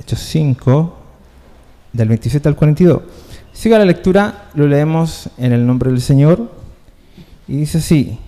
[0.00, 0.96] Hechos 5,
[1.92, 3.02] del 27 al 42.
[3.52, 6.50] Siga la lectura, lo leemos en el nombre del Señor.
[7.46, 8.18] Y dice así,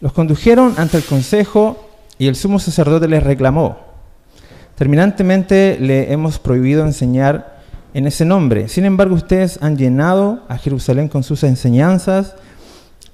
[0.00, 3.78] los condujeron ante el consejo y el sumo sacerdote les reclamó.
[4.76, 7.60] Terminantemente le hemos prohibido enseñar
[7.92, 8.68] en ese nombre.
[8.68, 12.36] Sin embargo, ustedes han llenado a Jerusalén con sus enseñanzas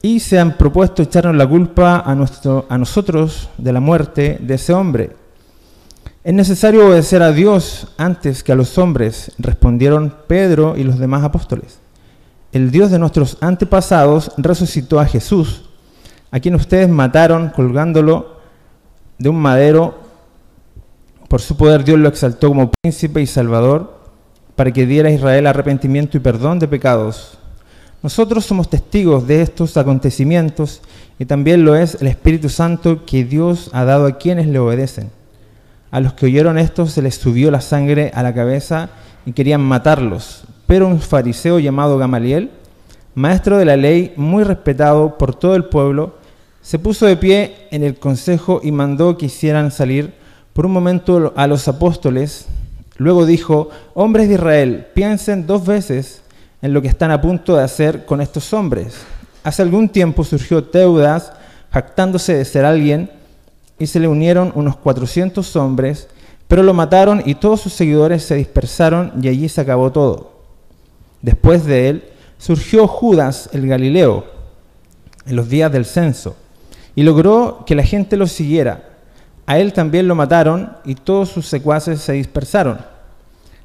[0.02, 4.72] y se han propuesto echarnos la culpa a, a nosotros de la muerte de ese
[4.72, 5.17] hombre.
[6.24, 11.22] Es necesario obedecer a Dios antes que a los hombres, respondieron Pedro y los demás
[11.22, 11.78] apóstoles.
[12.52, 15.70] El Dios de nuestros antepasados resucitó a Jesús,
[16.32, 18.40] a quien ustedes mataron colgándolo
[19.18, 19.98] de un madero.
[21.28, 23.98] Por su poder Dios lo exaltó como príncipe y salvador
[24.56, 27.38] para que diera a Israel arrepentimiento y perdón de pecados.
[28.02, 30.82] Nosotros somos testigos de estos acontecimientos
[31.18, 35.17] y también lo es el Espíritu Santo que Dios ha dado a quienes le obedecen.
[35.90, 38.90] A los que oyeron esto se les subió la sangre a la cabeza
[39.24, 40.44] y querían matarlos.
[40.66, 42.50] Pero un fariseo llamado Gamaliel,
[43.14, 46.16] maestro de la ley muy respetado por todo el pueblo,
[46.60, 50.12] se puso de pie en el consejo y mandó que hicieran salir
[50.52, 52.46] por un momento a los apóstoles.
[52.98, 56.22] Luego dijo, hombres de Israel, piensen dos veces
[56.60, 58.94] en lo que están a punto de hacer con estos hombres.
[59.42, 61.32] Hace algún tiempo surgió Teudas,
[61.70, 63.10] jactándose de ser alguien,
[63.78, 66.08] y se le unieron unos 400 hombres,
[66.46, 70.32] pero lo mataron y todos sus seguidores se dispersaron y allí se acabó todo.
[71.22, 72.04] Después de él
[72.38, 74.24] surgió Judas el Galileo
[75.26, 76.36] en los días del censo
[76.94, 78.88] y logró que la gente lo siguiera.
[79.46, 82.78] A él también lo mataron y todos sus secuaces se dispersaron.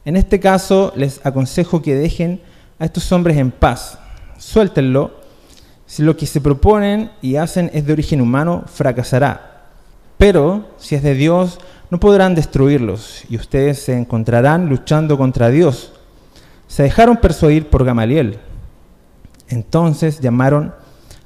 [0.06, 2.42] En este caso les aconsejo que dejen
[2.80, 3.98] a estos hombres en paz.
[4.38, 5.24] Suéltenlo.
[5.86, 9.53] Si lo que se proponen y hacen es de origen humano, fracasará.
[10.24, 15.92] Pero si es de Dios, no podrán destruirlos y ustedes se encontrarán luchando contra Dios.
[16.66, 18.40] Se dejaron persuadir por Gamaliel.
[19.50, 20.74] Entonces llamaron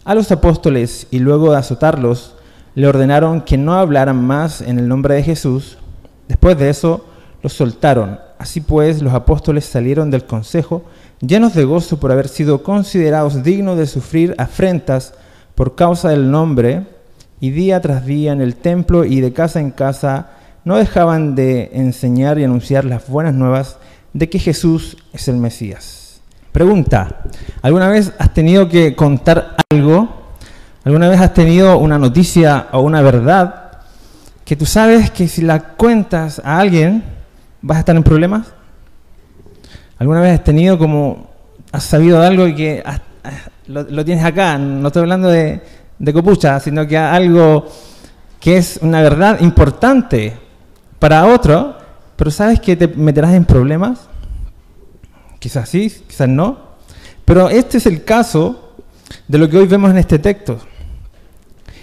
[0.03, 2.34] a los apóstoles y luego de azotarlos,
[2.74, 5.78] le ordenaron que no hablaran más en el nombre de Jesús.
[6.28, 7.06] Después de eso,
[7.44, 8.19] los soltaron.
[8.40, 10.85] Así pues, los apóstoles salieron del consejo
[11.19, 15.14] llenos de gozo por haber sido considerados dignos de sufrir afrentas
[15.53, 16.97] por causa del nombre,
[17.40, 20.31] y día tras día en el templo y de casa en casa
[20.66, 23.78] no dejaban de enseñar y anunciar las buenas nuevas
[24.14, 26.22] de que Jesús es el Mesías.
[26.52, 27.22] Pregunta,
[27.62, 30.09] ¿alguna vez has tenido que contar algo?
[30.84, 33.80] ¿Alguna vez has tenido una noticia o una verdad
[34.44, 37.03] que tú sabes que si la cuentas a alguien
[37.62, 38.47] vas a estar en problemas?
[40.00, 41.30] ¿Alguna vez has tenido como,
[41.72, 42.84] has sabido algo y que
[43.68, 44.58] lo, tienes acá?
[44.58, 45.62] No estoy hablando de,
[46.00, 47.68] de copucha, sino que algo
[48.40, 50.34] que es una verdad importante
[51.00, 51.75] para otro,
[52.16, 54.00] pero sabes que te meterás en problemas.
[55.40, 56.58] Quizás sí, quizás no.
[57.25, 58.74] Pero este es el caso
[59.28, 60.59] de lo que hoy vemos en este texto.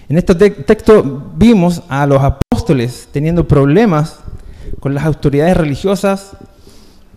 [0.09, 4.19] En este texto vimos a los apóstoles teniendo problemas
[4.81, 6.37] con las autoridades religiosas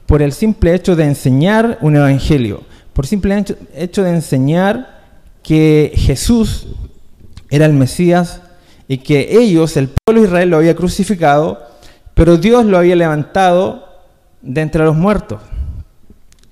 [0.06, 3.44] por el simple hecho de enseñar un evangelio, por simple
[3.75, 5.02] hecho de enseñar
[5.44, 6.68] que Jesús
[7.50, 8.41] era el Mesías
[8.88, 11.62] y que ellos, el pueblo de Israel, lo había crucificado,
[12.13, 13.88] pero Dios lo había levantado
[14.41, 15.41] de entre los muertos.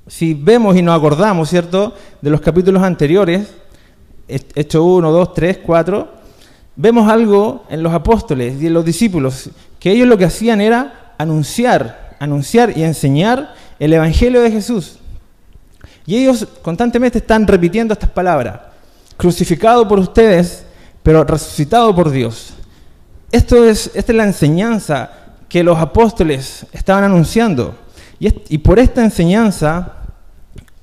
[0.08, 3.54] Si vemos y nos acordamos, ¿cierto?, de los capítulos anteriores,
[4.28, 6.08] Hecho 1, 2, 3, 4,
[6.76, 11.14] vemos algo en los apóstoles y en los discípulos, que ellos lo que hacían era
[11.18, 14.98] anunciar anunciar y enseñar el Evangelio de Jesús.
[16.06, 18.60] Y ellos constantemente están repitiendo estas palabras.
[19.18, 20.65] Crucificado por ustedes,
[21.06, 22.56] pero resucitado por Dios.
[23.32, 25.12] Esto es, esta es la enseñanza
[25.48, 27.76] que los apóstoles estaban anunciando.
[28.18, 29.98] Y, por esta enseñanza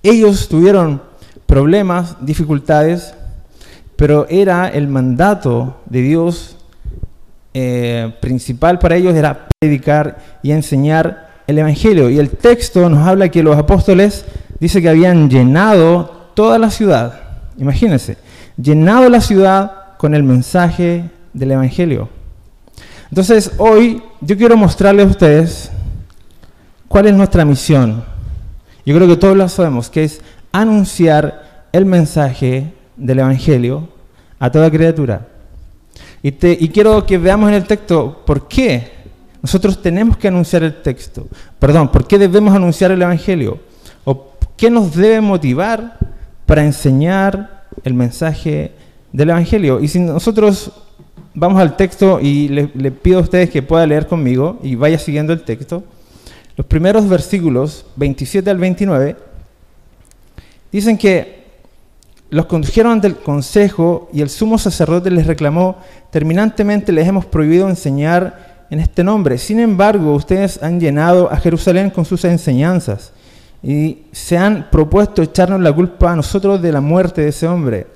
[0.00, 1.02] ellos tuvieron
[1.44, 3.14] problemas, dificultades,
[3.96, 6.56] pero era el mandato de Dios
[7.52, 12.08] eh, principal para ellos era predicar y enseñar el Evangelio.
[12.08, 14.24] Y el texto nos habla que los apóstoles
[14.60, 17.22] dice que habían llenado toda la ciudad.
[17.58, 18.18] Imagínense,
[18.56, 22.08] llenado la ciudad con el mensaje del Evangelio.
[23.08, 25.70] Entonces, hoy yo quiero mostrarles a ustedes
[26.88, 28.02] cuál es nuestra misión.
[28.84, 30.20] Yo creo que todos lo sabemos, que es
[30.50, 33.90] anunciar el mensaje del Evangelio
[34.40, 35.28] a toda criatura.
[36.20, 38.90] Y, quiero que veamos en el texto por qué
[39.40, 41.28] nosotros tenemos que anunciar el texto.
[41.60, 43.60] Perdón, por qué debemos anunciar el Evangelio.
[44.02, 45.96] O qué nos debe motivar
[46.44, 48.81] para enseñar el mensaje
[49.12, 49.80] del Evangelio.
[49.80, 50.72] Y si nosotros
[51.34, 55.32] vamos al texto y le, pido a ustedes que puedan leer conmigo y vaya siguiendo
[55.32, 55.84] el texto,
[56.56, 59.16] los primeros versículos, 27 al 29,
[60.70, 61.42] dicen que
[62.30, 65.76] los condujeron ante el consejo y el sumo sacerdote les reclamó,
[66.10, 69.36] terminantemente les hemos prohibido enseñar en este nombre.
[69.36, 73.12] Sin embargo, ustedes han llenado a Jerusalén con sus enseñanzas
[73.62, 77.86] y se han propuesto echarnos la culpa a nosotros de la muerte de ese hombre.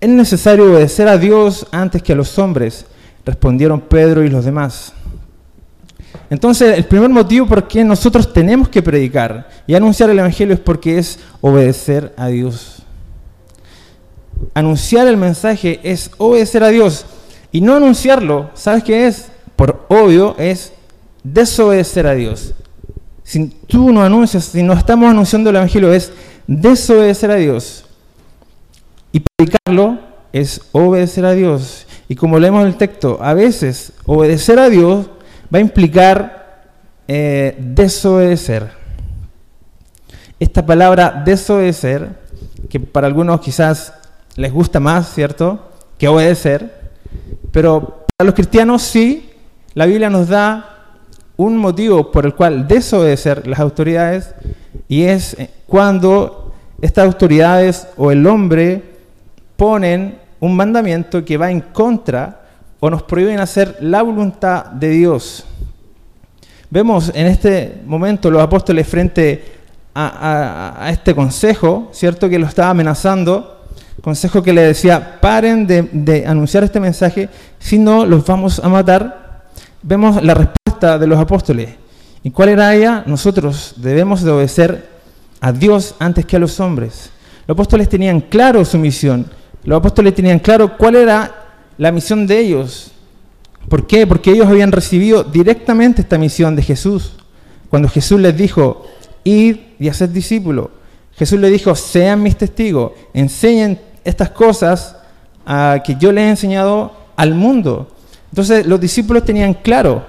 [0.00, 2.84] Es necesario obedecer a Dios antes que a los hombres,
[3.24, 4.92] respondieron Pedro y los demás.
[6.28, 10.60] Entonces, el primer motivo por qué nosotros tenemos que predicar y anunciar el Evangelio es
[10.60, 12.82] porque es obedecer a Dios.
[14.52, 17.06] Anunciar el mensaje es obedecer a Dios.
[17.52, 19.28] Y no anunciarlo, ¿sabes qué es?
[19.54, 20.72] Por obvio, es
[21.22, 22.54] desobedecer a Dios.
[23.22, 26.12] Si tú no anuncias, si no estamos anunciando el Evangelio, es
[26.46, 27.85] desobedecer a Dios.
[29.16, 29.98] Y predicarlo
[30.30, 31.86] es obedecer a Dios.
[32.06, 35.06] Y como leemos el texto, a veces obedecer a Dios
[35.52, 36.66] va a implicar
[37.08, 38.72] eh, desobedecer.
[40.38, 42.10] Esta palabra desobedecer,
[42.68, 43.94] que para algunos quizás
[44.36, 45.66] les gusta más, ¿cierto?,
[45.96, 46.92] que obedecer,
[47.52, 49.30] pero para los cristianos sí,
[49.72, 50.92] la Biblia nos da
[51.38, 54.34] un motivo por el cual desobedecer las autoridades
[54.88, 56.52] y es eh, cuando
[56.82, 58.95] estas autoridades o el hombre
[59.56, 62.42] ponen un mandamiento que va en contra
[62.80, 65.44] o nos prohíben hacer la voluntad de Dios.
[66.70, 69.56] Vemos en este momento los apóstoles frente
[69.94, 72.28] a, este consejo, ¿cierto?
[72.28, 73.64] Que lo estaba amenazando,
[74.02, 78.68] consejo que le decía, paren de, de anunciar este mensaje, si no los vamos a
[78.68, 79.44] matar.
[79.82, 81.70] Vemos la respuesta de los apóstoles.
[82.22, 83.04] ¿Y cuál era ella?
[83.06, 84.88] Nosotros debemos de obedecer
[85.40, 87.10] a Dios antes que a los hombres.
[87.46, 89.30] Los apóstoles tenían claro su misión.
[89.66, 91.34] Los apóstoles tenían claro cuál era
[91.76, 92.92] la misión de ellos.
[93.68, 94.06] ¿Por qué?
[94.06, 97.14] Porque ellos habían recibido directamente esta misión de Jesús.
[97.68, 98.86] Cuando Jesús les dijo,
[99.24, 100.68] id y haced discípulos.
[101.16, 104.96] Jesús les dijo, sean mis testigos, enseñen estas cosas
[105.44, 107.90] a que yo les he enseñado al mundo.
[108.30, 110.06] Entonces los discípulos tenían claro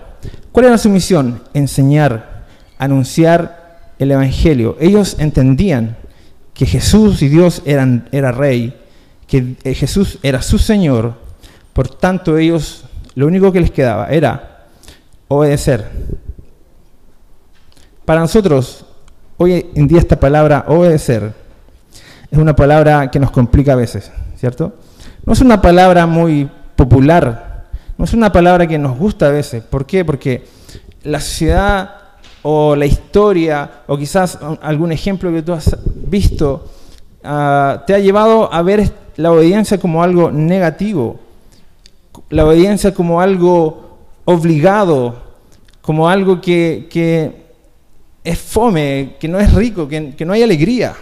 [0.51, 2.45] cuál era su misión, enseñar,
[2.77, 4.77] anunciar el Evangelio.
[4.79, 5.97] Ellos entendían
[6.53, 8.75] que Jesús y Dios eran, era rey,
[9.27, 11.27] que eh, Jesús era su Señor
[11.77, 14.65] por tanto, ellos lo único que les quedaba era
[15.27, 15.87] obedecer.
[18.03, 18.83] Para nosotros,
[19.37, 21.35] hoy en día esta palabra obedecer
[22.31, 24.73] es una palabra que nos complica a veces, ¿cierto?
[25.23, 29.61] No es una palabra muy popular, no es una palabra que nos gusta a veces.
[29.61, 30.03] ¿Por qué?
[30.03, 30.47] Porque
[31.03, 31.91] la sociedad
[32.41, 36.71] o la historia o quizás algún ejemplo que tú has visto
[37.23, 38.79] ah, te ha llevado a ver
[39.17, 41.19] la obediencia como algo negativo
[42.29, 45.23] la obediencia como algo obligado,
[45.81, 47.47] como algo que,
[48.23, 50.93] es fome, que no es rico, que, no hay alegría.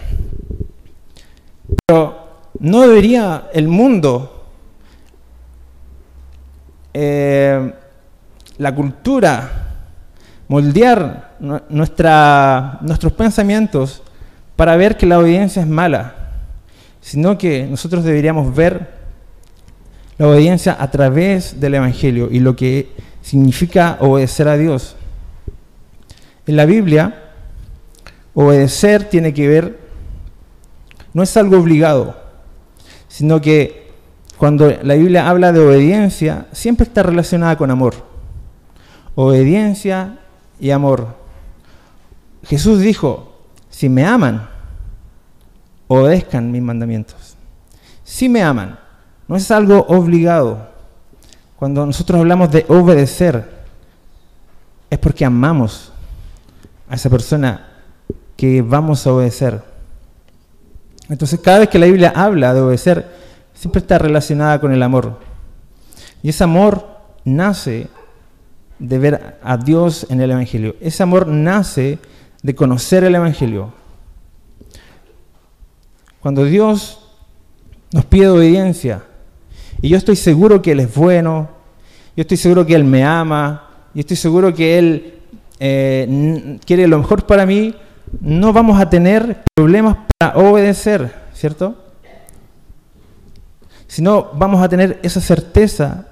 [1.86, 2.16] Pero
[2.60, 4.46] no debería el mundo,
[6.94, 7.72] eh,
[8.58, 9.62] la cultura,
[10.48, 11.34] moldear
[11.68, 14.02] nuestros pensamientos
[14.54, 16.14] para ver que la obediencia es mala,
[17.06, 18.90] sino que nosotros deberíamos ver
[20.18, 22.90] la obediencia a través del Evangelio y lo que
[23.22, 24.96] significa obedecer a Dios.
[26.48, 27.30] En la Biblia,
[28.34, 29.78] obedecer tiene que ver,
[31.14, 32.16] no es algo obligado,
[33.06, 33.92] sino que
[34.36, 37.94] cuando la Biblia habla de obediencia, siempre está relacionada con amor.
[39.14, 40.18] Obediencia
[40.58, 41.14] y amor.
[42.42, 43.32] Jesús dijo,
[43.70, 44.55] si me aman,
[45.88, 47.36] obedezcan mis mandamientos.
[48.04, 48.78] Si me aman,
[49.28, 50.68] no es algo obligado.
[51.56, 53.48] Cuando nosotros hablamos de obedecer,
[54.90, 55.92] es porque amamos
[56.88, 57.68] a esa persona
[58.36, 59.62] que vamos a obedecer.
[61.08, 63.06] Entonces, cada vez que la Biblia habla de obedecer,
[63.54, 65.18] siempre está relacionada con el amor.
[66.22, 66.86] Y ese amor
[67.24, 67.88] nace
[68.78, 70.76] de ver a Dios en el Evangelio.
[70.80, 71.98] Ese amor nace
[72.42, 73.72] de conocer el Evangelio.
[76.20, 77.00] Cuando Dios
[77.92, 79.02] nos pide obediencia,
[79.80, 81.48] y yo estoy seguro que Él es bueno,
[82.16, 85.14] yo estoy seguro que Él me ama, y estoy seguro que Él
[85.60, 87.74] eh, quiere lo mejor para mí,
[88.20, 91.76] no vamos a tener problemas para obedecer, ¿cierto?
[93.86, 96.08] Sino vamos a tener esa certeza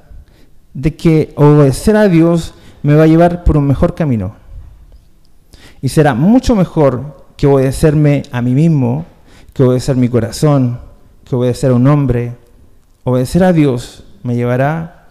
[0.72, 4.34] de que obedecer a Dios me va a llevar por un mejor camino.
[5.80, 9.04] Y será mucho mejor que obedecerme a mí mismo,
[9.54, 10.80] que obedecer mi corazón,
[11.24, 12.34] que obedecer a un hombre,
[13.04, 15.08] Obedecer a Dios me llevará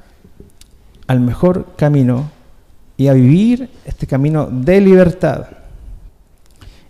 [1.06, 2.32] al mejor camino
[2.98, 5.46] y a vivir este camino de libertad.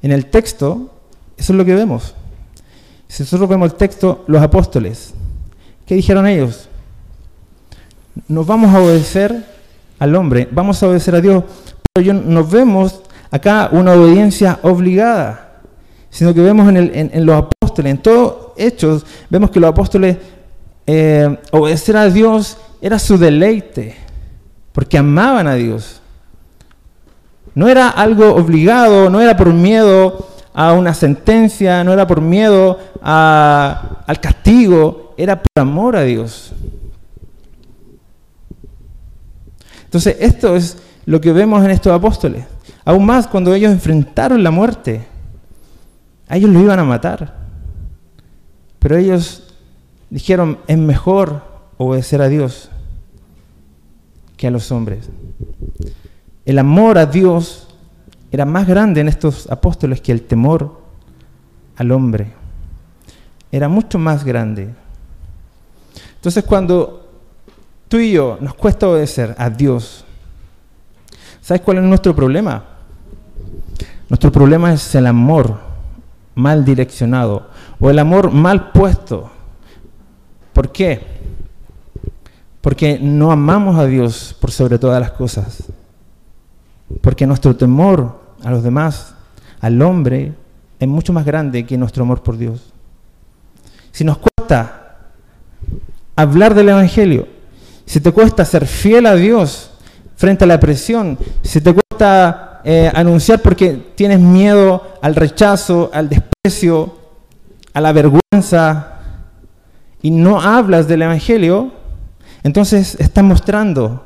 [0.02, 0.92] En el texto,
[1.38, 2.16] eso es lo que vemos.
[3.10, 5.14] Si nosotros vemos el texto, los apóstoles,
[5.86, 6.70] ¿qué dijeron ellos?
[8.30, 9.46] Nos vamos a obedecer
[10.00, 11.44] al hombre, vamos a obedecer a Dios,
[11.92, 15.53] pero nos vemos acá una obediencia obligada,
[16.14, 20.18] sino que vemos en, los apóstoles, en todos hechos, vemos que los apóstoles
[20.86, 23.96] eh, obedecer a Dios era su deleite,
[24.74, 26.02] porque amaban a Dios.
[27.56, 32.78] No era algo obligado, no era por miedo a una sentencia, no era por miedo
[33.02, 36.54] al castigo, era por amor a Dios.
[39.86, 40.78] Entonces, esto es
[41.08, 42.46] lo que vemos en estos apóstoles.
[42.86, 45.12] Aún más cuando ellos enfrentaron la muerte,
[46.28, 47.36] a ellos lo iban a matar.
[48.80, 49.54] Pero ellos
[50.10, 51.42] dijeron, es mejor
[51.78, 52.70] obedecer a Dios
[54.38, 55.10] que a los hombres.
[56.46, 57.68] El amor a Dios
[58.32, 60.82] era más grande en estos apóstoles que el temor
[61.78, 62.34] al hombre.
[63.52, 64.70] Era mucho más grande.
[66.16, 67.10] Entonces cuando
[67.88, 70.04] tú y yo nos cuesta obedecer a Dios,
[71.42, 72.64] ¿sabes cuál es nuestro problema?
[74.10, 75.60] Nuestro problema es el amor
[76.36, 77.50] mal direccionado
[77.80, 79.30] o el amor mal puesto.
[80.54, 81.02] ¿Por qué?
[82.62, 85.64] Porque no amamos a Dios por sobre todas las cosas.
[87.02, 89.16] Porque nuestro temor a los demás,
[89.60, 90.34] al hombre,
[90.80, 92.74] es mucho más grande que nuestro amor por Dios.
[93.92, 94.98] Si nos cuesta
[96.16, 97.28] hablar del Evangelio,
[97.86, 99.72] si te cuesta ser fiel a Dios
[100.16, 106.10] frente a la presión, si te cuesta eh, anunciar porque tienes miedo al rechazo, al
[106.10, 106.98] desprecio,
[107.74, 108.94] a la vergüenza,
[110.02, 111.72] y no hablas del Evangelio,
[112.44, 114.04] entonces estás mostrando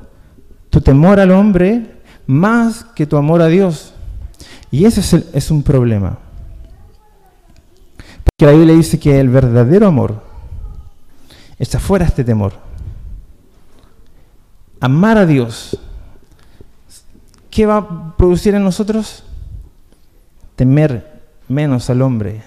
[0.69, 1.97] tu temor al hombre
[2.27, 3.93] más que tu amor a Dios.
[4.69, 6.19] Y ese es, es un problema.
[8.23, 10.21] Porque la Biblia dice que el verdadero amor
[11.57, 12.53] está fuera este temor.
[14.79, 15.79] Amar a Dios,
[17.57, 19.23] ¿qué va a producir en nosotros?
[20.55, 22.43] Temer menos al hombre,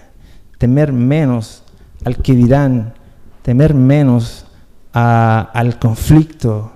[0.57, 1.65] temer menos
[2.05, 2.95] al que dirán,
[3.43, 4.47] temer menos
[4.93, 6.71] al conflicto,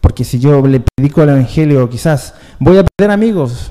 [0.00, 3.70] porque si yo le predico el Evangelio, quizás voy a perder amigos.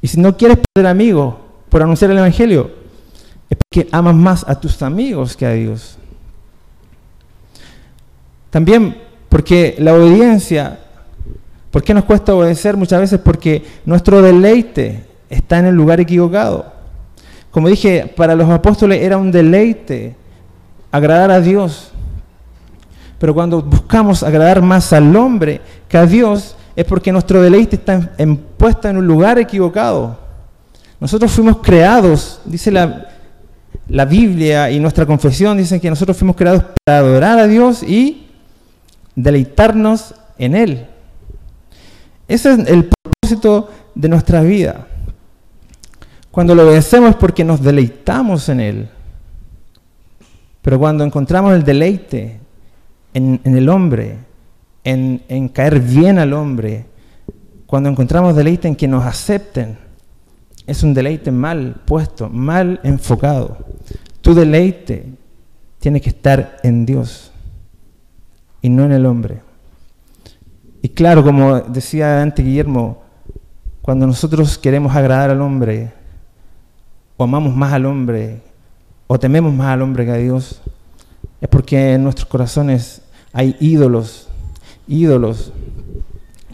[0.00, 1.36] Y si no quieres perder amigos
[1.68, 2.68] por anunciar el Evangelio,
[3.48, 5.96] es porque amas más a tus amigos que a Dios.
[8.50, 10.80] También porque la obediencia,
[11.72, 13.18] ¿por qué nos cuesta obedecer muchas veces?
[13.18, 16.72] Porque nuestro deleite está en el lugar equivocado.
[17.50, 20.14] Como dije, para los apóstoles era un deleite
[20.92, 21.90] agradar a Dios.
[23.18, 28.12] Pero cuando buscamos agradar más al hombre que a Dios, es porque nuestro deleite está
[28.18, 30.18] en, puesto en un lugar equivocado.
[31.00, 33.08] Nosotros fuimos creados, dice la,
[33.88, 38.28] la Biblia y nuestra confesión, dicen que nosotros fuimos creados para adorar a Dios y
[39.14, 40.86] deleitarnos en Él.
[42.28, 44.86] Ese es el propósito de nuestra vida.
[46.30, 48.88] Cuando lo obedecemos porque nos deleitamos en Él.
[50.62, 52.40] Pero cuando encontramos el deleite
[53.12, 54.16] en, el hombre,
[54.84, 56.86] en, caer bien al hombre,
[57.66, 59.76] cuando encontramos deleite en que nos acepten,
[60.66, 63.58] es un deleite mal puesto, mal enfocado.
[64.20, 65.06] Tu deleite
[65.80, 67.32] tiene que estar en Dios
[68.62, 69.40] y no en el hombre.
[70.82, 73.02] Y claro, como decía antes Guillermo,
[73.80, 75.92] cuando nosotros queremos agradar al hombre,
[77.16, 78.42] o amamos más al hombre,
[79.06, 80.60] o tememos más al hombre que a Dios,
[81.40, 84.28] es porque en nuestros corazones hay ídolos,
[84.86, 85.52] ídolos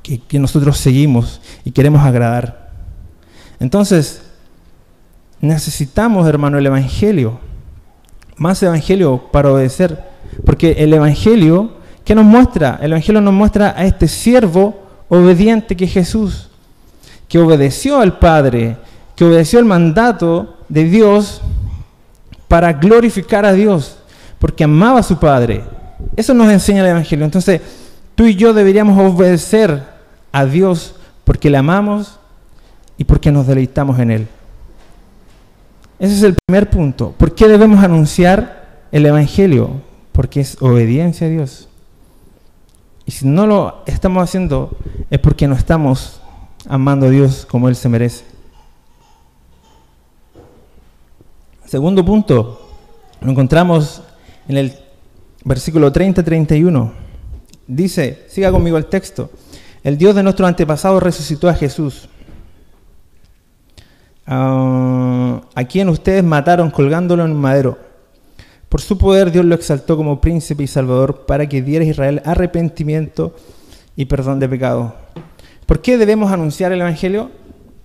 [0.02, 2.70] que, nosotros seguimos y queremos agradar.
[3.60, 4.22] Entonces,
[5.40, 7.38] necesitamos, hermano, el Evangelio,
[8.36, 10.04] más Evangelio para obedecer,
[10.44, 11.77] porque el Evangelio,
[12.08, 12.78] ¿qué nos muestra?
[12.80, 14.74] El Evangelio nos muestra a este siervo
[15.10, 16.48] obediente que es Jesús,
[17.28, 18.78] que obedeció al Padre,
[19.14, 21.42] que obedeció el mandato de Dios
[22.48, 23.98] para glorificar a Dios
[24.38, 25.62] porque amaba a su Padre.
[26.16, 27.26] Eso nos enseña el Evangelio.
[27.26, 27.60] Entonces,
[28.14, 29.82] tú y yo deberíamos obedecer
[30.32, 32.18] a Dios porque le amamos
[32.96, 34.28] y porque nos deleitamos en Él.
[35.98, 37.14] Ese es el primer punto.
[37.18, 39.82] ¿Por qué debemos anunciar el Evangelio?
[40.12, 41.68] Porque es obediencia a Dios.
[43.08, 44.76] Y si no lo estamos haciendo
[45.08, 46.20] es porque no estamos
[46.68, 48.22] amando a Dios como Él se merece.
[51.64, 52.68] Segundo punto,
[53.22, 54.02] lo encontramos
[54.46, 54.74] en el
[55.42, 56.92] versículo 30-31.
[57.66, 59.30] Dice, siga conmigo el texto,
[59.82, 62.10] El Dios de nuestros antepasados resucitó a Jesús,
[64.26, 67.87] ah, a quien ustedes mataron colgándolo en un madero.
[68.68, 72.22] Por su poder Dios lo exaltó como príncipe y salvador para que diera a Israel
[72.24, 73.34] arrepentimiento
[73.96, 74.94] y perdón de pecado.
[75.66, 77.30] ¿Por qué debemos anunciar el Evangelio?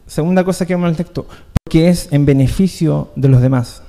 [0.05, 1.25] Segunda cosa que vemos en el texto,
[1.63, 3.81] porque es en beneficio de los demás.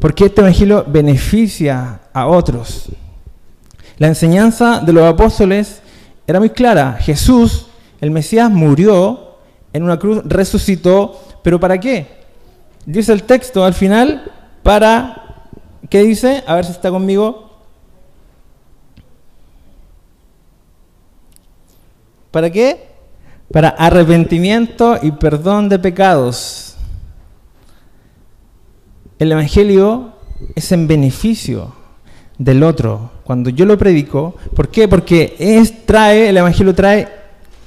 [0.00, 2.90] Porque este Evangelio beneficia a otros.
[3.98, 5.80] La enseñanza de los apóstoles
[6.26, 6.98] era muy clara.
[7.00, 7.66] Jesús,
[8.00, 9.36] el Mesías, murió
[9.72, 12.06] en una cruz, resucitó, pero ¿para qué?
[12.84, 14.30] Dice el texto al final,
[14.62, 15.25] para
[15.88, 16.42] ¿Qué dice?
[16.46, 17.50] A ver si está conmigo.
[22.30, 22.88] ¿Para qué?
[23.52, 26.76] Para arrepentimiento y perdón de pecados.
[29.18, 30.12] El Evangelio
[30.54, 31.74] es en beneficio
[32.36, 33.10] del otro.
[33.24, 34.88] Cuando yo lo predico, ¿por qué?
[34.88, 37.08] Porque es, trae, el Evangelio trae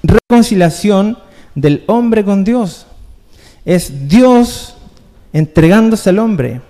[0.03, 1.17] reconciliación
[1.55, 2.85] del hombre con Dios.
[3.65, 4.75] Es Dios
[5.31, 6.68] entregándose al hombre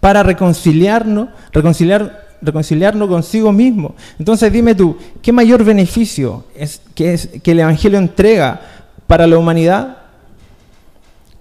[0.00, 3.94] para reconciliarnos, reconciliar, reconciliarnos consigo mismo.
[4.18, 8.60] Entonces dime tú, ¿qué mayor beneficio es que, es que el Evangelio entrega
[9.06, 9.98] para la humanidad?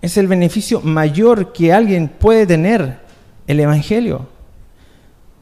[0.02, 2.98] Es el beneficio mayor que alguien puede tener
[3.48, 4.28] el Evangelio.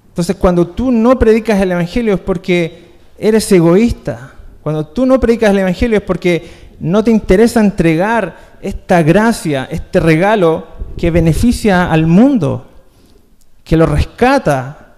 [0.10, 4.34] Entonces cuando tú no predicas el Evangelio es porque eres egoísta.
[4.62, 10.00] Cuando tú no predicas el Evangelio es porque no te interesa entregar esta gracia, este
[10.00, 12.67] regalo que beneficia al mundo
[13.68, 14.96] que lo rescata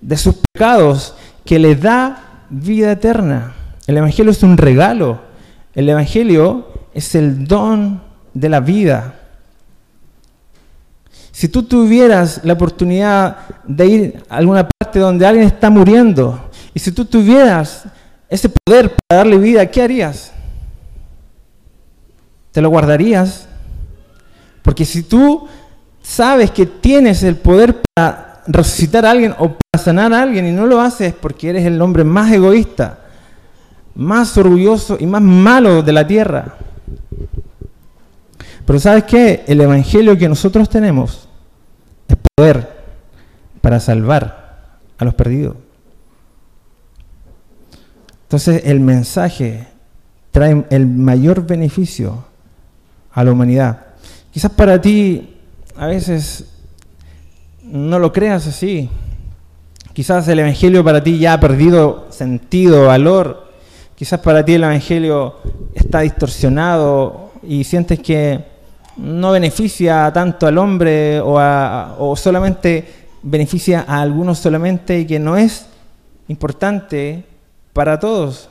[0.00, 3.54] de sus pecados, que le da vida eterna.
[3.86, 5.20] El Evangelio es un regalo.
[5.74, 8.02] El Evangelio es el don
[8.34, 9.14] de la vida.
[11.30, 16.80] Si tú tuvieras la oportunidad de ir a alguna parte donde alguien está muriendo, y
[16.80, 17.84] si tú tuvieras
[18.28, 20.32] ese poder para darle vida, ¿qué harías?
[22.50, 23.46] ¿Te lo guardarías?
[24.62, 25.46] Porque si tú
[26.08, 30.52] sabes que tienes el poder para resucitar a alguien o para sanar a alguien y
[30.52, 33.00] no lo haces porque eres el hombre más egoísta,
[33.94, 36.54] más orgulloso y más malo de la tierra.
[38.64, 39.44] Pero ¿sabes qué?
[39.46, 41.28] El evangelio que nosotros tenemos
[42.08, 42.72] es poder
[43.60, 45.56] para salvar a los perdidos.
[48.22, 49.68] Entonces el mensaje
[50.30, 52.24] trae el mayor beneficio
[53.12, 53.86] a la humanidad.
[54.32, 55.34] Quizás para ti
[55.78, 56.44] a veces
[57.62, 58.90] no lo creas así.
[59.92, 63.48] Quizás el Evangelio para ti ya ha perdido sentido, valor.
[63.94, 65.36] Quizás para ti el Evangelio
[65.74, 68.44] está distorsionado y sientes que
[68.96, 71.38] no beneficia tanto al hombre o,
[71.98, 72.84] o solamente
[73.22, 75.66] beneficia a algunos solamente y que no es
[76.26, 77.24] importante
[77.72, 78.48] para todos.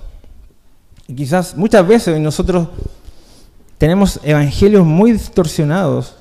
[1.14, 2.70] Quizás muchas veces nosotros
[3.78, 6.16] tenemos evangelios muy distorsionados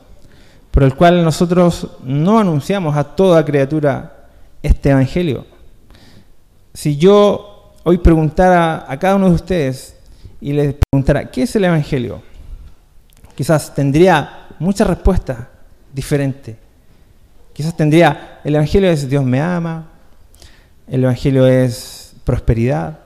[0.77, 4.27] por el cual nosotros no anunciamos a toda criatura
[4.63, 5.47] este Evangelio.
[6.75, 9.97] Si yo hoy preguntara a cada uno de ustedes
[10.39, 12.21] y les preguntara, ¿qué es el Evangelio?
[13.35, 15.39] Quizás tendría muchas respuestas
[15.95, 16.57] diferentes.
[17.55, 19.89] Quizás tendría, el Evangelio es Dios me ama,
[20.89, 22.99] el Evangelio es prosperidad,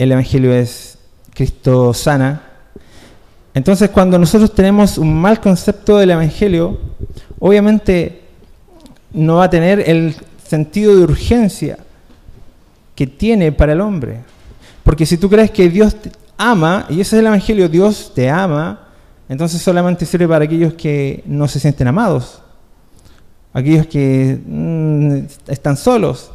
[0.00, 0.98] el Evangelio es
[1.32, 2.42] Cristo sana,
[3.54, 6.80] entonces, cuando nosotros tenemos un mal concepto del Evangelio,
[7.38, 8.22] obviamente
[9.12, 11.78] no va a tener el sentido de urgencia
[12.96, 14.20] que tiene para el hombre.
[14.82, 18.28] Porque si tú crees que Dios te ama, y ese es el Evangelio, Dios te
[18.28, 18.88] ama,
[19.28, 22.42] entonces solamente sirve para aquellos que no se sienten amados,
[23.52, 26.32] aquellos que mm, están solos.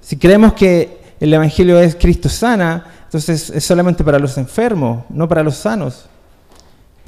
[0.00, 5.28] Si creemos que el Evangelio es Cristo sana, entonces es solamente para los enfermos, no
[5.28, 6.08] para los sanos.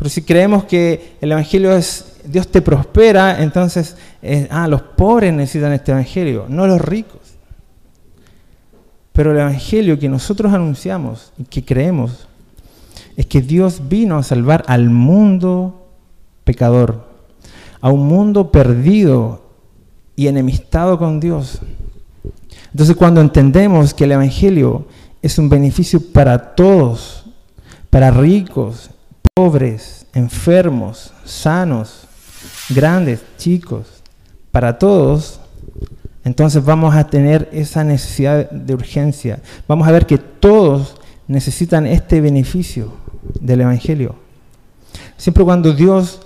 [0.00, 5.30] Pero si creemos que el Evangelio es Dios te prospera, entonces, eh, ah, los pobres
[5.30, 7.20] necesitan este Evangelio, no los ricos.
[9.12, 12.26] Pero el Evangelio que nosotros anunciamos y que creemos
[13.14, 15.86] es que Dios vino a salvar al mundo
[16.44, 17.06] pecador,
[17.82, 19.42] a un mundo perdido
[20.16, 21.58] y enemistado con Dios.
[22.72, 24.86] Entonces cuando entendemos que el Evangelio
[25.20, 27.26] es un beneficio para todos,
[27.90, 28.88] para ricos
[29.40, 32.06] pobres, enfermos, sanos,
[32.68, 33.86] grandes, chicos,
[34.50, 35.40] para todos,
[36.26, 39.40] entonces vamos a tener esa necesidad de urgencia.
[39.66, 42.92] Vamos a ver que todos necesitan este beneficio
[43.40, 44.14] del Evangelio.
[45.16, 46.20] Siempre cuando Dios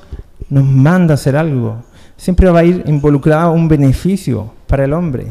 [0.51, 1.85] nos manda hacer algo,
[2.17, 5.29] siempre va a ir involucrado un beneficio para el hombre.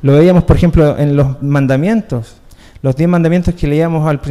[0.00, 2.36] Lo veíamos, por ejemplo, en los mandamientos.
[2.80, 4.22] Los diez mandamientos que leíamos al,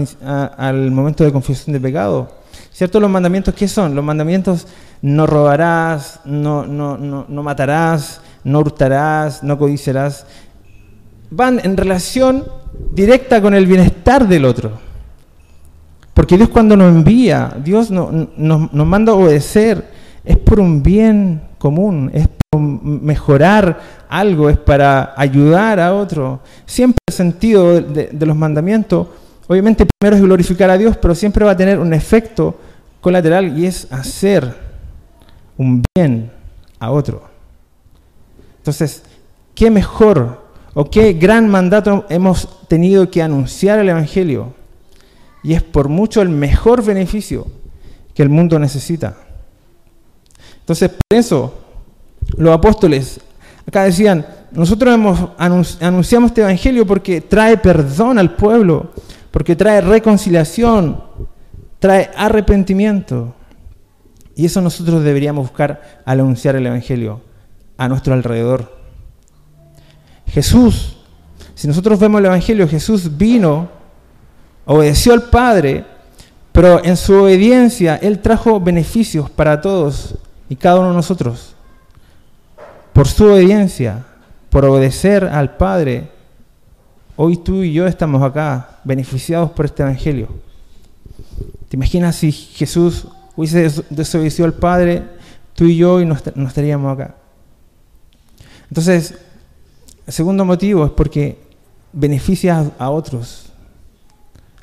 [0.58, 2.39] al momento de confesión de pecado.
[2.72, 3.00] ¿Cierto?
[3.00, 3.96] Los mandamientos, ¿qué son?
[3.96, 4.68] Los mandamientos
[5.02, 10.26] no robarás, no, no, no, no matarás, no hurtarás, no codiciarás.
[11.32, 12.46] Van en relación
[12.92, 14.90] directa con el bienestar del otro.
[16.14, 19.90] Porque Dios cuando nos envía, Dios nos, manda a obedecer,
[20.26, 26.42] es por un bien común, es por mejorar algo, es para ayudar a otro.
[26.66, 29.08] Siempre el sentido de los mandamientos,
[29.50, 32.56] obviamente primero es glorificar a Dios, pero siempre va a tener un efecto
[33.02, 34.56] colateral y es hacer
[35.58, 36.32] un bien
[36.80, 37.24] a otro.
[38.58, 39.02] Entonces,
[39.56, 44.54] ¿qué mejor o qué gran mandato hemos tenido que anunciar el Evangelio?
[45.42, 47.48] Y es por mucho el mejor beneficio
[48.14, 49.18] que el mundo necesita.
[50.60, 51.54] Entonces, por eso,
[52.38, 53.20] los apóstoles
[53.66, 58.92] acá decían, nosotros hemos anunciamos este Evangelio porque trae perdón al pueblo,
[59.32, 61.04] porque trae reconciliación,
[61.80, 63.36] trae arrepentimiento.
[64.36, 67.22] Y eso nosotros deberíamos buscar al anunciar el Evangelio
[67.78, 68.78] a nuestro alrededor.
[70.28, 70.98] Jesús,
[71.56, 73.70] si nosotros vemos el Evangelio, Jesús vino,
[74.66, 75.86] obedeció al Padre,
[76.52, 80.16] pero en su obediencia Él trajo beneficios para todos
[80.48, 81.56] y cada uno de nosotros.
[82.94, 84.06] Por su obediencia,
[84.50, 86.10] por obedecer al Padre,
[87.22, 90.30] hoy tú y yo estamos acá, beneficiados por este Evangelio.
[91.68, 95.04] ¿Te imaginas si Jesús hubiese desobedecido al Padre,
[95.54, 97.16] tú y yo y no, estaríamos acá?
[98.70, 99.16] Entonces,
[100.08, 101.38] el segundo motivo es porque
[101.92, 103.52] beneficia a otros.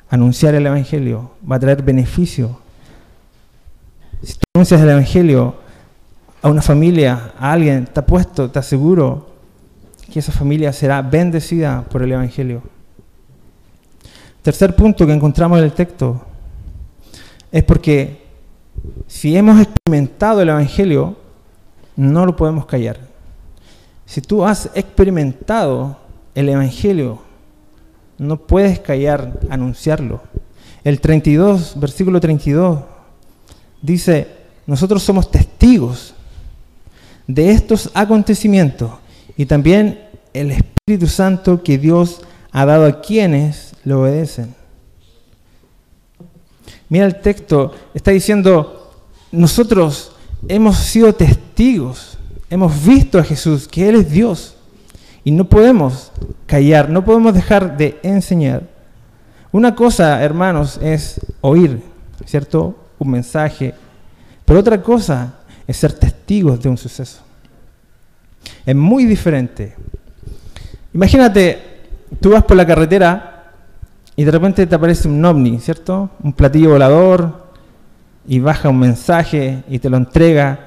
[0.09, 2.59] Anunciar el Evangelio va a traer beneficio.
[4.23, 5.57] Si tú anuncias el Evangelio
[6.41, 9.36] a una familia, a alguien, está puesto, está seguro
[10.07, 12.63] que esa familia será bendecida por el Evangelio.
[14.41, 16.21] Tercer punto que encontramos en el texto
[17.51, 18.25] es porque
[19.07, 21.17] si hemos experimentado el Evangelio,
[21.95, 22.99] no lo podemos callar.
[24.05, 25.97] Si tú has experimentado
[26.33, 27.21] el Evangelio,
[28.17, 30.21] no puedes callar, anunciarlo.
[30.83, 32.79] El 32, versículo 32,
[33.81, 34.27] dice,
[34.65, 36.13] nosotros somos testigos
[37.27, 38.91] de estos acontecimientos
[39.37, 40.01] y también
[40.33, 42.21] el Espíritu Santo que Dios
[42.51, 44.55] ha dado a quienes lo obedecen.
[46.89, 48.91] Mira el texto, está diciendo,
[49.31, 50.13] nosotros
[50.47, 52.17] hemos sido testigos,
[52.49, 54.55] hemos visto a Jesús, que Él es Dios,
[55.23, 56.11] y no podemos
[56.45, 58.63] callar, no podemos dejar de enseñar.
[59.51, 61.81] Una cosa, hermanos, es oír,
[62.25, 62.75] ¿cierto?
[62.97, 63.75] Un mensaje,
[64.45, 65.35] pero otra cosa
[65.67, 67.26] es ser testigos de un suceso.
[68.65, 69.75] Es muy diferente.
[70.93, 71.59] Imagínate,
[72.19, 73.53] tú vas por la carretera
[74.15, 76.09] y de repente te aparece un ovni, ¿cierto?
[76.23, 77.47] Un platillo volador
[78.27, 80.59] y baja un mensaje y te lo entrega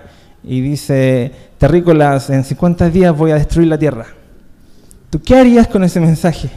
[0.43, 4.07] y dice, terrícolas, en 50 días voy a destruir la Tierra.
[5.11, 6.49] ¿Tú qué harías con ese mensaje?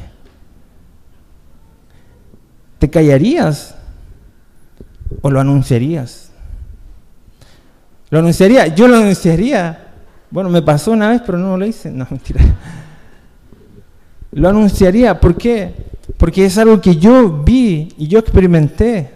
[2.80, 3.76] ¿Te callarías
[5.22, 6.30] o lo anunciarías?
[8.10, 8.68] ¿Lo anunciaría?
[8.68, 9.83] Yo lo anunciaría.
[10.34, 11.92] Bueno, me pasó una vez, pero no lo hice.
[11.92, 12.42] No, mentira.
[14.32, 15.20] Lo anunciaría.
[15.20, 15.72] ¿Por qué?
[16.18, 19.12] Porque es algo que yo vi y yo experimenté.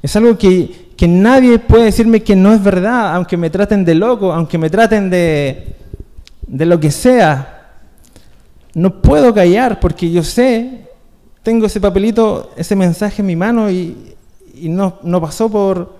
[0.00, 3.94] Es algo que, que nadie puede decirme que no es verdad, aunque me traten de
[3.94, 5.76] loco, aunque me traten de,
[6.46, 7.74] de lo que sea.
[8.72, 10.88] No puedo callar porque yo sé,
[11.42, 14.16] tengo ese papelito, ese mensaje en mi mano y,
[14.62, 15.99] no, no pasó por,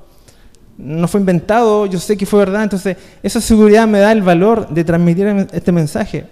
[0.83, 4.69] no fue inventado, yo sé que fue verdad, entonces esa seguridad me da el valor
[4.69, 6.27] de transmitir este mensaje.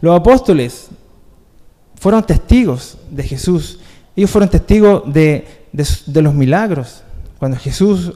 [0.00, 0.88] Los apóstoles
[1.98, 3.80] fueron testigos de Jesús.
[4.14, 5.46] Ellos fueron testigos de,
[6.14, 7.02] los milagros.
[7.38, 8.12] Cuando Jesús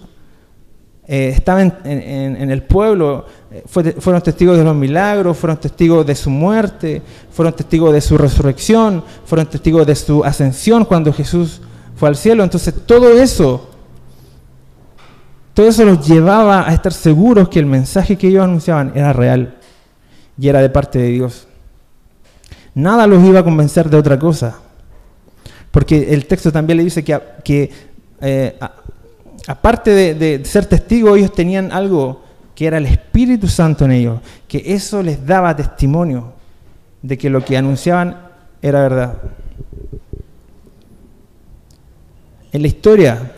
[1.07, 3.65] eh, estaba en, el pueblo, eh,
[3.99, 9.05] fueron testigos de los milagros, fueron testigos de su muerte, fueron testigos de su resurrección,
[9.25, 11.61] fueron testigos de su ascensión cuando Jesús
[11.97, 12.45] fue al cielo.
[12.45, 13.70] Entonces todo eso,
[15.55, 19.57] todo eso los llevaba a estar seguros que el mensaje que ellos anunciaban era real
[20.39, 21.47] y era de parte de Dios.
[22.75, 24.59] Nada los iba a convencer de otra cosa.
[25.71, 27.71] Porque el texto también le dice que, que
[28.21, 28.59] eh,
[29.47, 32.23] aparte de, ser testigos, ellos tenían algo
[32.55, 36.35] que era el Espíritu Santo en ellos, que eso les daba testimonio
[37.03, 38.17] de que lo que anunciaban
[38.61, 39.19] era verdad.
[42.53, 43.33] En la historia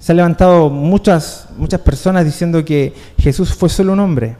[0.00, 4.34] se han levantado muchas, muchas personas diciendo que Jesús fue solo un hombre,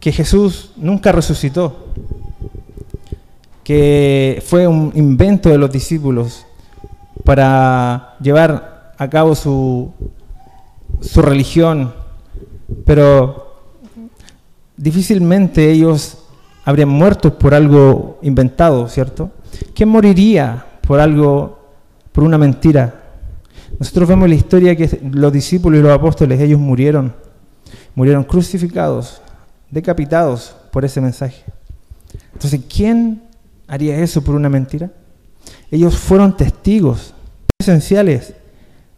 [0.00, 1.86] que Jesús nunca resucitó,
[3.62, 6.44] que fue un invento de los discípulos
[7.22, 9.92] para llevar a cabo su,
[11.00, 11.94] su religión,
[12.84, 13.54] pero
[14.76, 16.18] difícilmente ellos
[16.64, 19.30] habrían muerto por algo inventado, ¿cierto?
[19.74, 21.56] ¿Quién moriría por algo,
[22.10, 23.03] por una mentira?
[23.78, 27.14] Nosotros vemos la historia que los discípulos y los apóstoles, ellos murieron,
[27.94, 29.20] murieron crucificados,
[29.70, 31.44] decapitados por ese mensaje.
[32.32, 33.22] Entonces, ¿quién
[33.66, 34.90] haría eso por una mentira?
[35.70, 37.14] Ellos fueron testigos
[37.58, 38.34] esenciales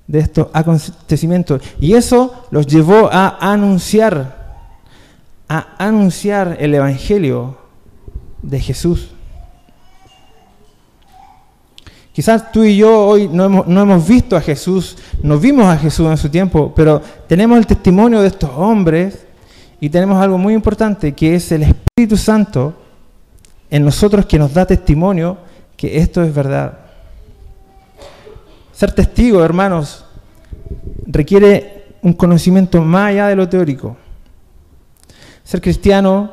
[0.06, 4.70] de estos acontecimientos y eso los llevó a anunciar,
[5.48, 7.56] a anunciar el Evangelio
[8.42, 9.15] de Jesús.
[12.16, 15.76] Quizás tú y yo hoy no hemos, no hemos, visto a Jesús, no vimos a
[15.76, 19.26] Jesús en su tiempo, pero tenemos el testimonio de estos hombres
[19.80, 22.72] y tenemos algo muy importante que es el Espíritu Santo
[23.68, 25.36] en nosotros que nos da testimonio
[25.76, 26.78] que esto es verdad.
[28.72, 30.06] Ser testigo, hermanos,
[31.06, 33.94] requiere un conocimiento más allá de lo teórico.
[35.44, 36.30] Ser cristiano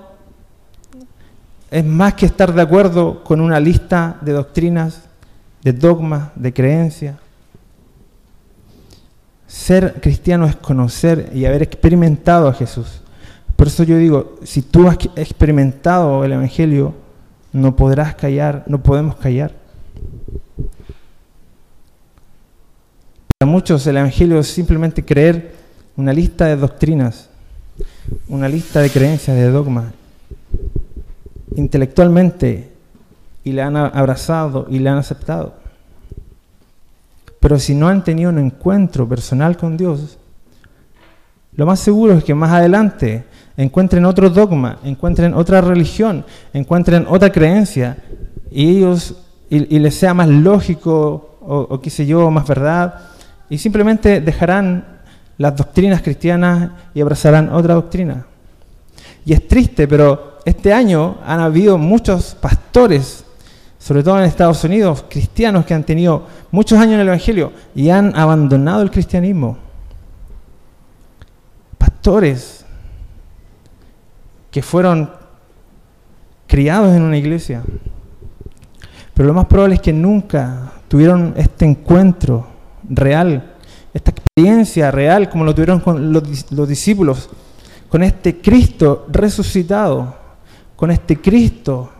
[1.70, 5.10] es más que estar de acuerdo con una lista de doctrinas
[5.64, 7.16] de dogmas, de creencias.
[9.48, 13.02] Ser cristiano es conocer y haber experimentado a Jesús.
[13.56, 16.94] Por eso yo digo, si tú has experimentado el Evangelio,
[17.52, 19.54] no podrás callar, no podemos callar.
[23.38, 25.54] Para muchos el Evangelio es simplemente creer
[25.96, 27.30] una lista de doctrinas,
[28.28, 29.94] una lista de creencias, de dogmas.
[31.56, 32.73] Intelectualmente
[33.44, 35.54] y le han abrazado y le han aceptado.
[37.40, 40.18] Pero si no han tenido un encuentro personal con Dios,
[41.56, 43.26] lo más seguro es que más adelante
[43.58, 47.98] encuentren otro dogma, encuentren otra religión, encuentren otra creencia
[48.50, 49.16] y ellos
[49.50, 53.02] y, les sea más lógico o, o qué sé yo, más verdad,
[53.50, 55.02] y simplemente dejarán
[55.38, 58.26] las doctrinas cristianas y abrazarán otra doctrina.
[59.26, 63.23] Y es triste, pero este año han habido muchos pastores
[63.84, 67.90] sobre todo en Estados Unidos, cristianos que han tenido muchos años en el Evangelio y
[67.90, 69.58] han abandonado el cristianismo.
[71.78, 72.66] Pastores
[74.50, 75.12] que fueron
[76.48, 77.62] criados en una iglesia.
[79.14, 82.48] Pero lo más probable es que nunca tuvieron este encuentro
[82.88, 83.56] real,
[83.94, 87.30] esta experiencia real como lo tuvieron con los, los discípulos,
[87.90, 90.16] con este Cristo resucitado,
[90.78, 91.93] con este Cristo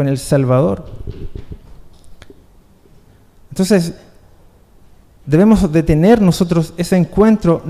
[0.00, 0.86] con el Salvador.
[3.50, 3.92] Entonces,
[5.26, 7.62] debemos de tener nosotros ese encuentro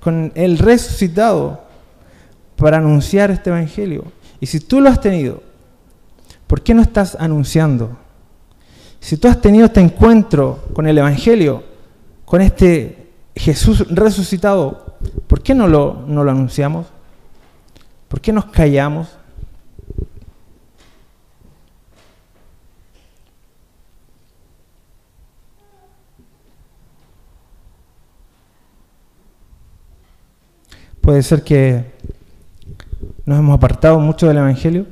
[0.00, 1.62] con el resucitado
[2.56, 4.06] para anunciar este Evangelio.
[4.40, 5.40] Y si tú lo has tenido,
[6.48, 7.96] ¿por qué no estás anunciando?
[8.98, 11.62] Si tú has tenido este encuentro con el Evangelio,
[12.24, 14.96] con este Jesús resucitado,
[15.28, 16.88] ¿por qué no lo, no lo anunciamos?
[18.08, 19.19] ¿Por qué nos callamos?
[31.00, 31.92] Puede ser que
[33.24, 34.86] nos hemos apartado mucho del Evangelio.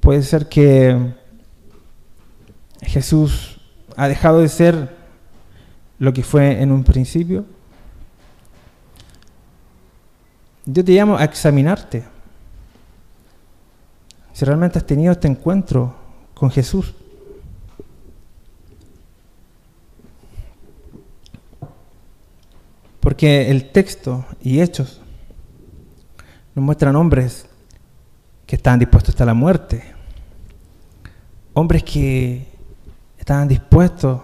[0.00, 1.14] Puede ser que
[2.82, 3.60] Jesús
[3.96, 4.96] ha dejado de ser
[5.98, 7.44] lo que fue en un principio.
[10.64, 12.04] Yo te llamo a examinarte.
[14.32, 15.94] Si realmente has tenido este encuentro
[16.34, 16.94] con Jesús.
[23.02, 25.00] Porque el texto y hechos
[26.54, 27.46] nos muestran hombres
[28.46, 29.82] que estaban dispuestos hasta la muerte.
[31.52, 32.46] Hombres que
[33.18, 34.20] estaban dispuestos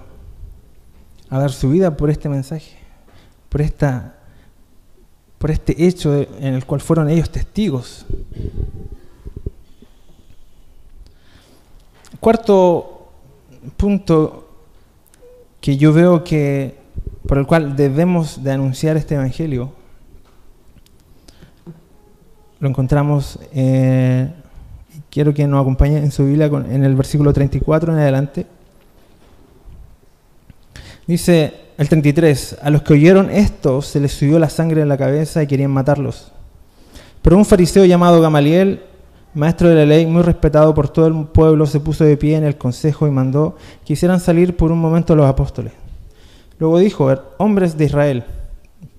[1.28, 2.78] a dar su vida por este mensaje,
[3.48, 4.14] por, esta,
[5.38, 8.06] por este hecho en el cual fueron ellos testigos.
[12.20, 13.10] Cuarto
[13.76, 14.48] punto
[15.60, 16.77] que yo veo que
[17.28, 19.70] por el cual debemos de anunciar este Evangelio,
[22.58, 24.32] lo encontramos, eh,
[25.10, 28.46] quiero que nos acompañe en su Biblia en el versículo 34 en adelante.
[31.06, 34.96] Dice el 33, a los que oyeron esto se les subió la sangre en la
[34.96, 36.32] cabeza y querían matarlos.
[37.20, 38.84] Pero un fariseo llamado Gamaliel,
[39.34, 42.44] maestro de la ley, muy respetado por todo el pueblo, se puso de pie en
[42.44, 45.74] el consejo y mandó que hicieran salir por un momento los apóstoles.
[46.58, 48.24] Luego dijo, hombres de Israel,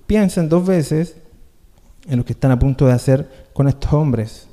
[0.06, 1.16] piensen dos veces
[2.08, 4.46] en lo que están a punto de hacer con estos hombres.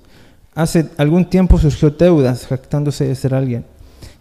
[0.54, 3.66] hace algún tiempo surgió Teudas, jactándose de ser alguien,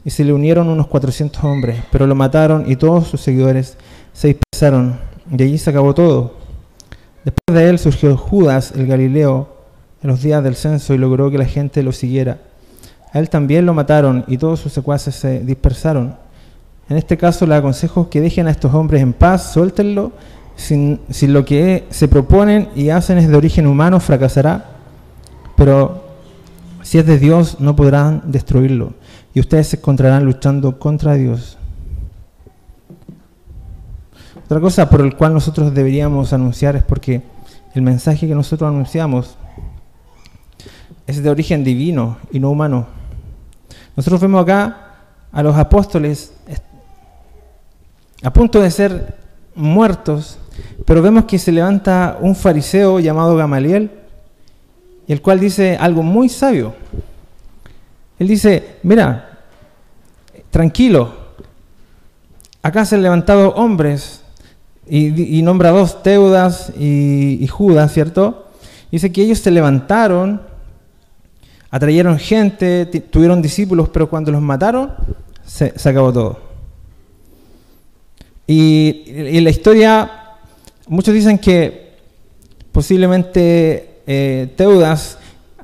[0.04, 3.76] y se le unieron unos 400 hombres, pero lo mataron y todos sus seguidores
[4.12, 4.98] se dispersaron,
[5.30, 6.34] y allí se acabó todo.
[7.24, 9.56] Después de él surgió Judas, el Galileo,
[10.02, 12.38] en los días del censo y logró que la gente lo siguiera.
[13.12, 16.16] A él también lo mataron y todos sus secuaces se dispersaron.
[16.88, 20.12] En este caso le aconsejo que dejen a estos hombres en paz, suéltenlo,
[20.56, 24.64] si, lo que se proponen y hacen es de origen humano, fracasará,
[25.56, 26.04] pero
[26.82, 28.94] si es de Dios, no podrán destruirlo,
[29.34, 31.58] y ustedes se encontrarán luchando contra Dios.
[34.44, 37.20] Otra cosa por el cual nosotros deberíamos anunciar es porque
[37.74, 39.36] el mensaje que nosotros anunciamos
[41.06, 42.86] es de origen divino y no humano.
[43.96, 44.94] Nosotros vemos acá
[45.32, 46.32] a los apóstoles
[48.26, 49.14] a punto de ser
[49.54, 50.38] muertos,
[50.84, 53.88] pero vemos que se levanta un fariseo llamado Gamaliel,
[55.06, 56.74] el cual dice algo muy sabio.
[58.18, 59.38] Él dice, mira,
[60.50, 61.14] tranquilo,
[62.62, 64.22] acá se han levantado hombres,
[64.88, 68.48] y, nombra dos, Teudas y, y Judas, ¿cierto?
[68.90, 70.40] Dice que ellos se levantaron
[71.70, 74.92] atrayeron gente, tuvieron discípulos, pero cuando los mataron,
[75.44, 76.45] se, acabó todo.
[78.46, 80.10] Y, en la historia,
[80.86, 81.94] muchos dicen que
[82.72, 85.18] posiblemente eh, Teudas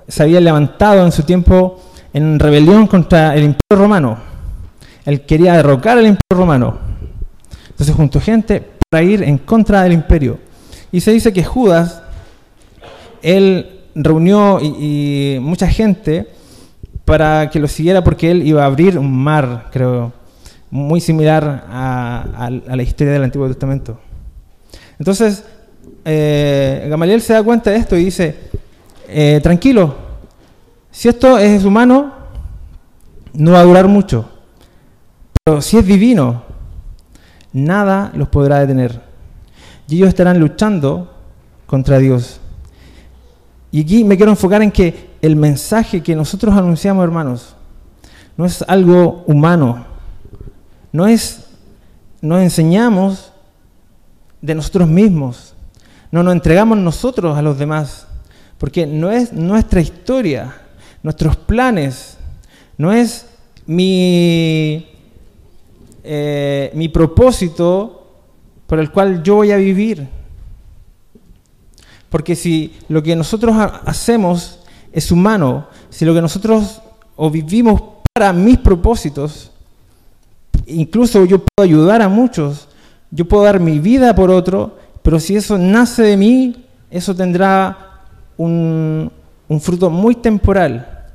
[0.08, 1.80] se había levantado en su tiempo
[2.12, 4.18] en rebelión contra el imperio romano.
[5.04, 6.78] Él quería derrocar al imperio romano.
[7.70, 10.38] Entonces juntó gente para ir en contra del imperio.
[10.90, 12.02] Y se dice que Judas,
[13.22, 16.28] él reunió y, mucha gente
[17.04, 20.12] para que lo siguiera porque él iba a abrir un mar, creo,
[20.72, 24.00] muy similar a, la historia del Antiguo Testamento.
[24.98, 25.44] Entonces,
[26.02, 28.34] eh, Gamaliel se da cuenta de esto y dice,
[29.06, 29.94] eh, tranquilo,
[30.90, 32.14] si esto es humano,
[33.34, 34.30] no va a durar mucho,
[35.44, 36.42] pero si es divino,
[37.52, 38.98] nada los podrá detener.
[39.88, 41.12] Y ellos estarán luchando
[41.66, 42.40] contra Dios.
[43.70, 47.56] Y aquí me quiero enfocar en que el mensaje que nosotros anunciamos, hermanos,
[48.38, 49.91] no es algo humano.
[50.92, 51.46] No es,
[52.20, 53.32] nos enseñamos
[54.40, 55.54] de nosotros mismos.
[56.10, 58.06] No nos entregamos nosotros a los demás.
[58.58, 60.54] Porque no es nuestra historia,
[61.02, 62.18] nuestros planes,
[62.76, 63.26] no es
[63.66, 64.86] mi,
[66.04, 68.02] eh, mi propósito
[68.66, 70.08] por el cual yo voy a vivir.
[72.08, 74.60] Porque si lo que nosotros hacemos
[74.92, 76.82] es humano, si lo que nosotros
[77.16, 79.51] o vivimos para mis propósitos,
[80.66, 82.68] incluso yo puedo ayudar a muchos,
[83.10, 88.00] yo puedo dar mi vida por otro, pero si eso nace de mí, eso tendrá
[88.36, 89.10] un,
[89.60, 91.06] fruto muy temporal.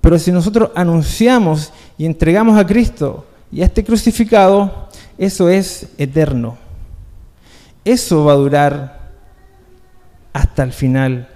[0.00, 4.88] Pero si nosotros anunciamos y entregamos a Cristo y a este crucificado,
[5.18, 6.56] eso es eterno.
[7.84, 9.10] Eso va a durar
[10.32, 11.28] hasta el final.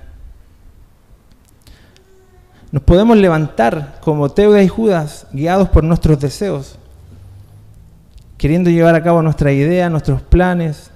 [2.72, 6.78] Nos podemos levantar como Teuda y Judas, guiados por nuestros deseos,
[8.44, 10.90] queriendo llevar a cabo nuestra idea, nuestros planes,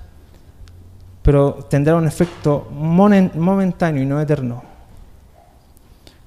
[1.22, 4.62] pero tendrá un efecto momentáneo y no eterno.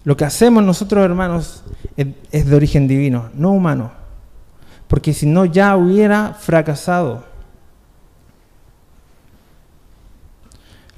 [0.03, 1.63] Lo que hacemos nosotros, hermanos,
[1.95, 3.91] es de origen divino, no humano,
[4.87, 7.23] porque si no ya hubiera fracasado.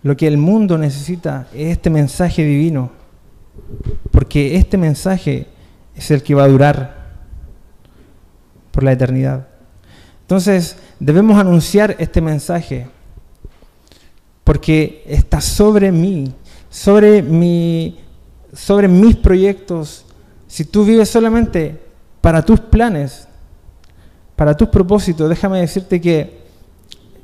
[0.03, 2.91] Lo que el mundo necesita es este mensaje divino,
[4.09, 5.49] porque este mensaje
[5.97, 7.11] es el que va a durar
[8.71, 9.47] por la eternidad.
[10.23, 12.87] Entonces, debemos anunciar este mensaje,
[14.43, 16.33] porque está sobre mí,
[16.69, 17.99] sobre, mi,
[18.53, 20.05] sobre mis proyectos.
[20.47, 21.79] Si tú vives solamente
[22.21, 23.27] para tus planes,
[24.35, 26.41] para tus propósitos, déjame decirte que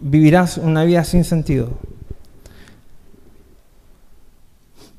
[0.02, 1.70] vivirás una vida sin sentido.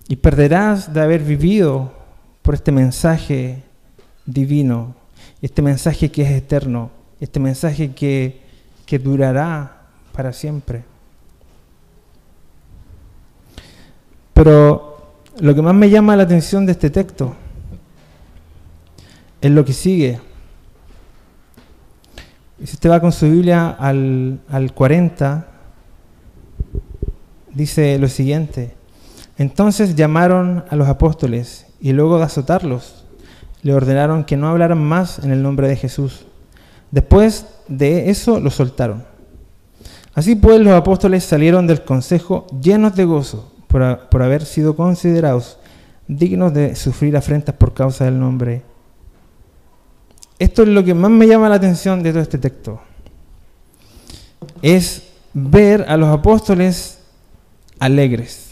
[0.09, 1.93] Y perderás de haber vivido
[2.43, 3.63] por este mensaje
[4.27, 4.95] divino,
[5.43, 6.91] este mensaje que es eterno,
[7.21, 8.41] este mensaje que,
[8.87, 10.85] que durará para siempre.
[14.33, 17.37] Pero lo que más me llama la atención de este texto
[19.41, 20.19] es lo que sigue.
[22.59, 25.47] Y si usted va con su Biblia al, al 40,
[27.53, 28.75] dice lo siguiente.
[29.39, 33.07] Entonces llamaron a los apóstoles y luego de azotarlos,
[33.63, 36.27] le ordenaron que no hablaran más en el nombre de Jesús.
[36.91, 39.05] Después de eso los soltaron.
[40.15, 45.59] Así pues los apóstoles salieron del consejo llenos de gozo por, por haber sido considerados
[46.09, 48.63] dignos de sufrir afrentas por causa del nombre.
[50.39, 52.81] Esto es lo que más me llama la atención de todo este texto.
[54.63, 56.99] Es ver a los apóstoles
[57.79, 58.51] alegres.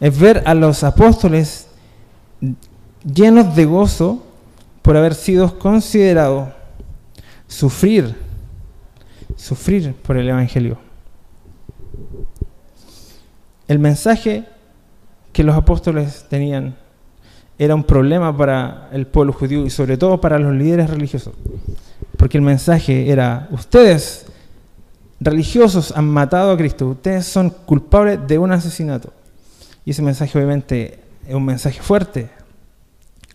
[0.00, 1.68] Es ver a los apóstoles
[3.04, 4.22] llenos de gozo
[4.82, 6.55] por haber sido considerados
[7.48, 8.14] sufrir,
[9.36, 10.78] sufrir por el Evangelio.
[13.68, 14.44] El mensaje
[15.32, 16.76] que los apóstoles tenían
[17.58, 21.34] era un problema para el pueblo judío y sobre todo para los líderes religiosos.
[22.16, 24.26] Porque el mensaje era, ustedes
[25.20, 29.12] religiosos han matado a Cristo, ustedes son culpables de un asesinato.
[29.84, 32.28] Y ese mensaje obviamente es un mensaje fuerte,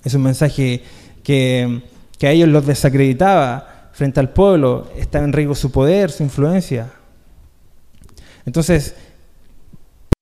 [0.03, 0.83] es un mensaje
[1.23, 1.81] que,
[2.17, 3.70] que a ellos los desacreditaba
[4.01, 6.91] frente al pueblo, estaba en riesgo su poder, su influencia.
[8.47, 8.95] Entonces,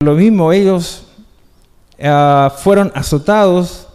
[0.04, 1.08] lo mismo, ellos
[1.98, 3.88] uh, fueron azotados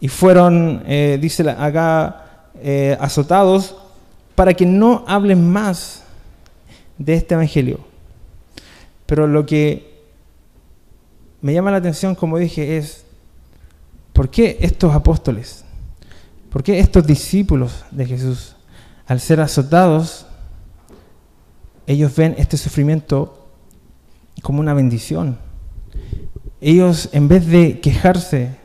[0.00, 3.76] y fueron, eh, dice acá, eh, azotados
[4.34, 6.02] para que no hablen más
[6.98, 7.78] de este evangelio.
[9.06, 10.02] Pero lo que
[11.40, 13.04] me llama la atención, como dije, es
[14.12, 15.64] ¿por qué estos apóstoles,
[16.50, 18.56] por qué estos discípulos de Jesús,
[19.06, 20.26] al ser azotados,
[21.86, 23.48] ellos ven este sufrimiento
[24.42, 25.38] como una bendición?
[26.60, 28.56] Ellos, en vez de quejarse,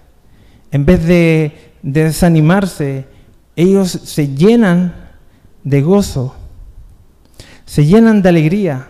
[0.72, 3.06] en vez de, desanimarse,
[3.56, 4.94] ellos se llenan
[5.64, 6.36] de gozo,
[7.66, 8.88] se llenan de alegría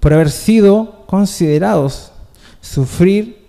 [0.00, 2.12] por haber sido considerados
[2.60, 3.46] sufrir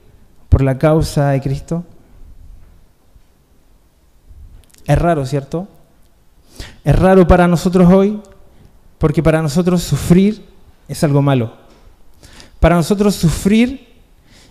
[0.50, 1.84] por la causa de Cristo.
[4.86, 5.68] Es raro, ¿cierto?
[6.84, 8.22] Es raro para nosotros hoy
[8.98, 10.46] porque para nosotros sufrir
[10.88, 11.54] es algo malo.
[12.60, 13.88] Para nosotros sufrir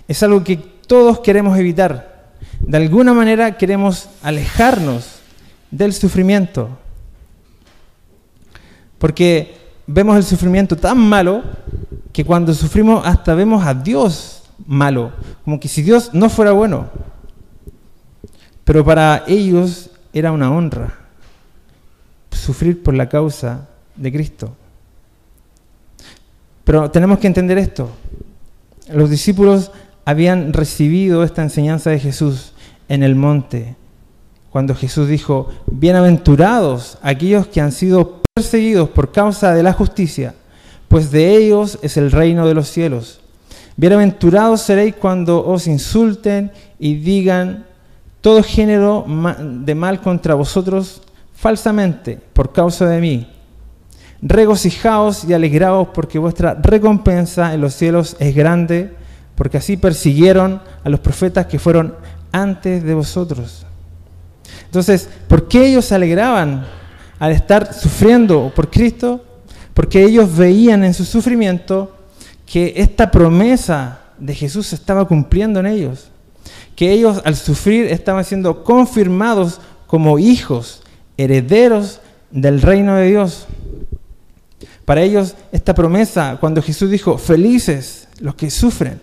[0.07, 2.15] es algo que todos queremos evitar
[2.67, 5.17] de alguna manera queremos alejarnos
[5.71, 6.71] del sufrimiento.
[8.99, 9.55] Porque
[9.87, 11.43] vemos el sufrimiento tan malo
[12.13, 15.13] que cuando sufrimos hasta vemos a Dios malo,
[15.45, 16.89] como que si Dios no fuera bueno.
[18.65, 21.04] Pero para ellos era una honra
[22.35, 24.55] sufrir por la causa de Cristo.
[26.65, 27.91] Pero tenemos que entender esto.
[28.93, 29.71] Los discípulos
[30.05, 32.53] habían recibido esta enseñanza de Jesús
[32.89, 33.77] en el monte,
[34.51, 40.35] cuando Jesús dijo, bienaventurados aquellos que han sido perseguidos por causa de la justicia,
[40.89, 43.21] pues de ellos es el reino de los cielos.
[43.77, 47.67] Bienaventurados seréis cuando os insulten y digan
[48.21, 49.05] todo género
[49.39, 51.03] de mal contra vosotros
[51.45, 53.29] falsamente por causa de mí.
[54.23, 58.95] Regocijaos y alegraos porque vuestra recompensa en los cielos es grande
[59.35, 61.97] porque así persiguieron a los profetas que fueron
[62.33, 63.67] antes de vosotros.
[64.65, 66.65] Entonces, ¿por qué ellos se alegraban
[67.19, 69.23] al estar sufriendo por Cristo?
[69.75, 71.95] Porque ellos veían en su sufrimiento
[72.47, 76.09] que esta promesa de Jesús se estaba cumpliendo en ellos.
[76.75, 80.81] Que ellos al sufrir estaban siendo confirmados como hijos,
[81.17, 82.01] herederos
[82.31, 83.47] del reino de Dios.
[84.85, 89.01] Para ellos esta promesa, cuando Jesús dijo, felices los que sufren,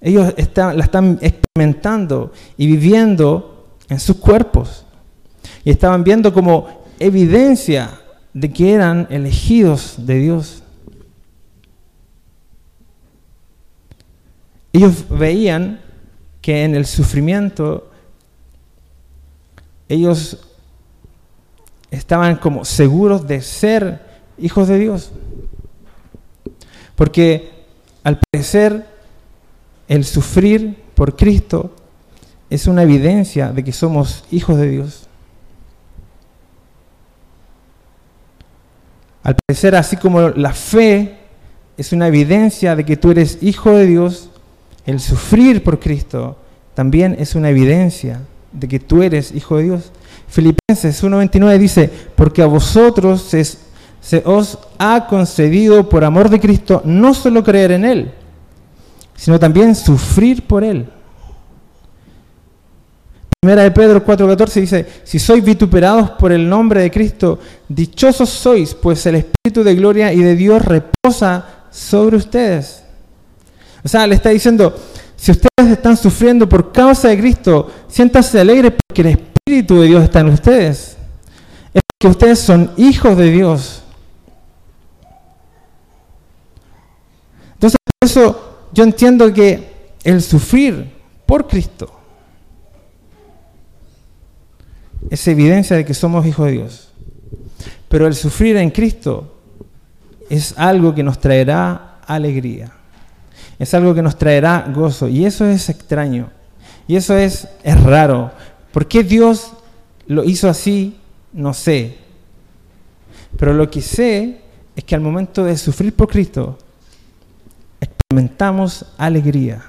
[0.00, 4.84] ellos la están experimentando y viviendo en sus cuerpos.
[5.64, 8.00] Y estaban viendo como evidencia
[8.32, 10.62] de que eran elegidos de Dios.
[14.72, 15.80] Ellos veían
[16.40, 17.90] que en el sufrimiento
[19.88, 20.38] ellos
[21.94, 24.00] estaban como seguros de ser
[24.38, 25.12] hijos de Dios.
[26.94, 27.50] Porque
[28.02, 28.86] al parecer
[29.88, 31.74] el sufrir por Cristo
[32.50, 35.08] es una evidencia de que somos hijos de Dios.
[39.22, 41.16] Al parecer, así como la fe
[41.76, 44.30] es una evidencia de que tú eres hijo de Dios,
[44.86, 46.36] el sufrir por Cristo
[46.74, 48.20] también es una evidencia
[48.52, 49.92] de que tú eres hijo de Dios.
[50.34, 57.14] Filipenses 1.29 dice, porque a vosotros se, os ha concedido por amor de Cristo no
[57.14, 58.12] solo creer en Él,
[59.14, 60.88] sino también sufrir por Él.
[63.40, 68.74] Primera de Pedro 4:14 dice, si sois vituperados por el nombre de Cristo, dichosos sois,
[68.74, 72.82] pues el Espíritu de gloria y de Dios reposa sobre ustedes.
[73.84, 74.74] O sea, le está diciendo,
[75.24, 80.04] si ustedes están sufriendo por causa de Cristo, siéntanse alegres porque el Espíritu de Dios
[80.04, 80.98] está en ustedes.
[81.72, 83.82] Es que ustedes son hijos de Dios.
[87.54, 89.66] Entonces, por eso yo entiendo que
[90.04, 90.92] el sufrir
[91.24, 91.90] por Cristo,
[95.08, 96.92] es evidencia de que somos hijos de Dios.
[97.88, 99.38] Pero el sufrir en Cristo
[100.28, 102.83] es algo que nos traerá alegría.
[103.58, 105.08] Es algo que nos traerá gozo.
[105.08, 106.30] Y eso es extraño.
[106.86, 108.32] Y eso es, es raro.
[108.72, 109.52] ¿Por qué Dios
[110.06, 110.98] lo hizo así?
[111.32, 111.98] No sé.
[113.38, 114.40] Pero lo que sé
[114.76, 116.58] es que al momento de sufrir por Cristo,
[117.80, 119.62] experimentamos alegría.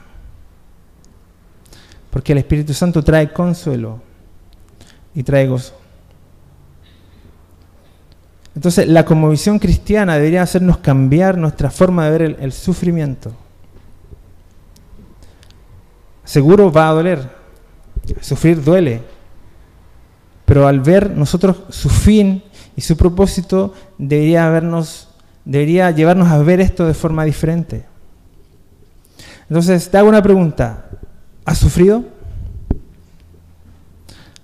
[2.09, 4.01] Porque el Espíritu Santo trae consuelo
[5.13, 5.73] y trae gozo.
[8.55, 13.33] Entonces, la conmovisión cristiana debería hacernos cambiar nuestra forma de ver el, el sufrimiento.
[16.25, 17.29] Seguro va a doler.
[18.19, 19.01] Sufrir duele.
[20.45, 22.43] Pero al ver nosotros su fin
[22.75, 25.07] y su propósito, debería, vernos,
[25.45, 27.85] debería llevarnos a ver esto de forma diferente.
[29.49, 30.85] Entonces, te hago una pregunta.
[31.45, 32.03] ¿Has sufrido?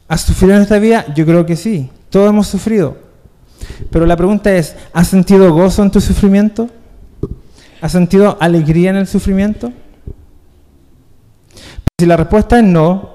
[0.08, 1.06] ¿Has sufrido en esta vida?
[1.16, 1.90] Yo creo que sí.
[2.10, 2.98] Todos hemos sufrido.
[3.90, 6.70] Pero la pregunta es, ¿has sentido gozo en tu sufrimiento?
[7.82, 9.72] ¿Has sentido alegría en el sufrimiento?
[12.02, 13.12] Si la respuesta es no,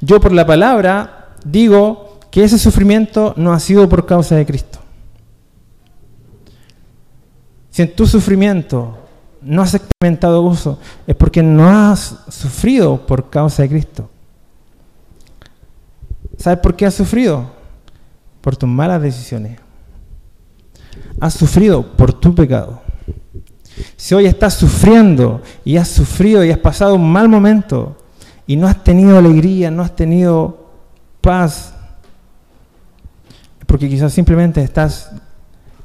[0.00, 4.80] yo por la palabra digo que ese sufrimiento no ha sido por causa de Cristo.
[7.70, 8.98] Si en tu sufrimiento
[9.40, 14.10] no has experimentado gozo, es porque no has sufrido por causa de Cristo.
[16.36, 17.52] ¿Sabes por qué has sufrido?
[18.40, 19.60] Por tus malas decisiones.
[21.20, 22.83] Has sufrido por tu pecado.
[23.96, 27.96] Si hoy estás sufriendo y has sufrido y has pasado un mal momento
[28.46, 30.68] y no has tenido alegría, no has tenido
[31.20, 31.74] paz,
[33.66, 35.10] porque quizás simplemente estás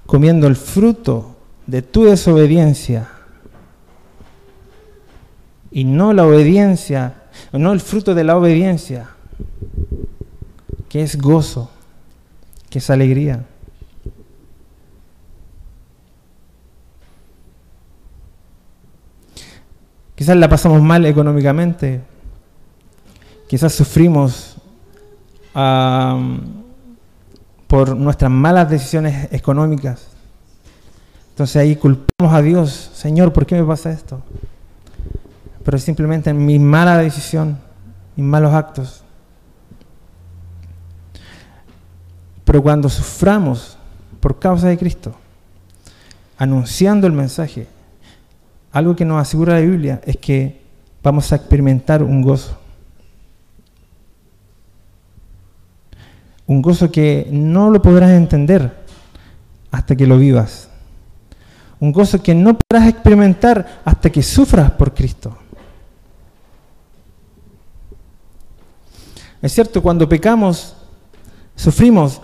[0.06, 1.36] comiendo el fruto
[1.66, 3.10] de tu desobediencia
[5.72, 7.14] y no la obediencia,
[7.52, 9.10] no el fruto de la obediencia,
[10.90, 11.70] que es gozo,
[12.70, 13.46] que es alegría.
[20.20, 22.02] Quizás la pasamos mal económicamente,
[23.48, 24.58] quizás sufrimos
[27.68, 30.08] por nuestras malas decisiones económicas.
[31.30, 34.22] Entonces ahí culpamos a Dios, Señor, ¿por qué me pasa esto?
[35.64, 37.58] Pero es simplemente mi mala decisión,
[38.18, 39.06] mis malos actos.
[42.44, 43.78] Pero cuando suframos
[44.20, 45.16] por causa de Cristo,
[46.38, 47.70] anunciando el mensaje,
[48.72, 50.62] algo que nos asegura la Biblia es que
[51.02, 52.58] vamos a experimentar un gozo.
[56.46, 58.86] Un gozo que no lo podrás entender
[59.72, 60.70] hasta que lo vivas.
[61.80, 65.38] Un gozo que no podrás experimentar hasta que sufras por Cristo.
[69.42, 70.76] Es cierto, cuando pecamos,
[71.56, 72.22] sufrimos,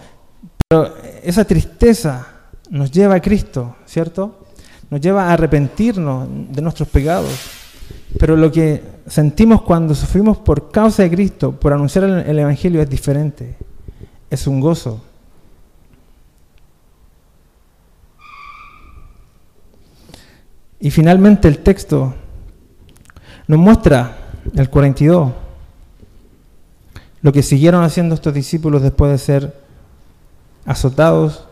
[0.67, 2.27] pero esa tristeza
[2.69, 4.44] nos lleva a Cristo, ¿cierto?
[4.89, 7.31] Nos lleva a arrepentirnos de nuestros pecados.
[8.19, 12.89] Pero lo que sentimos cuando sufrimos por causa de Cristo, por anunciar el, Evangelio, es
[12.89, 13.55] diferente.
[14.29, 15.01] Es un gozo.
[20.79, 22.13] Y finalmente el texto
[23.47, 24.17] nos muestra,
[24.55, 25.31] el 42,
[27.21, 29.65] lo que siguieron haciendo estos discípulos después de ser
[30.65, 31.47] azotados,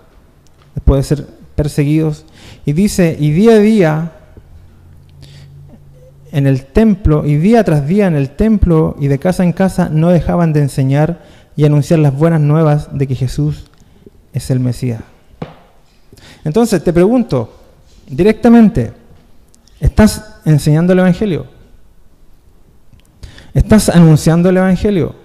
[0.75, 2.25] después de ser perseguidos.
[2.65, 4.11] Y dice, y día a día
[6.31, 9.89] en el templo, y día tras día en el templo y de casa en casa,
[9.89, 11.21] no dejaban de enseñar
[11.55, 13.65] y anunciar las buenas nuevas de que Jesús
[14.33, 15.01] es el Mesías.
[16.43, 17.53] Entonces te pregunto
[18.07, 18.91] directamente,
[19.79, 21.45] ¿estás enseñando el Evangelio?
[23.53, 25.22] ¿Estás anunciando el Evangelio?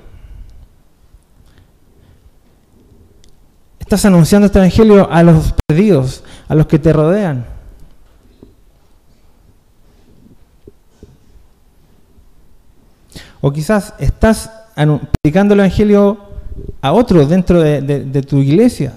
[3.88, 7.46] Estás anunciando este Evangelio a los perdidos, a los que te rodean.
[13.40, 14.50] O quizás estás
[15.22, 16.18] predicando el Evangelio
[16.82, 18.92] a otros dentro de, tu iglesia.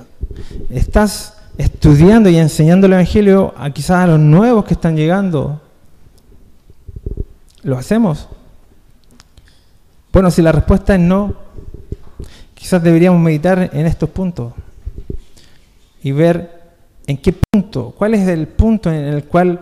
[0.69, 5.61] Estás estudiando y enseñando el Evangelio a quizás a los nuevos que están llegando.
[7.63, 8.27] ¿Lo hacemos?
[10.11, 11.33] Bueno, si la respuesta es no,
[12.53, 14.51] quizás deberíamos meditar en estos puntos
[16.01, 16.61] y ver
[17.07, 19.61] en qué punto, cuál es el punto en el cual,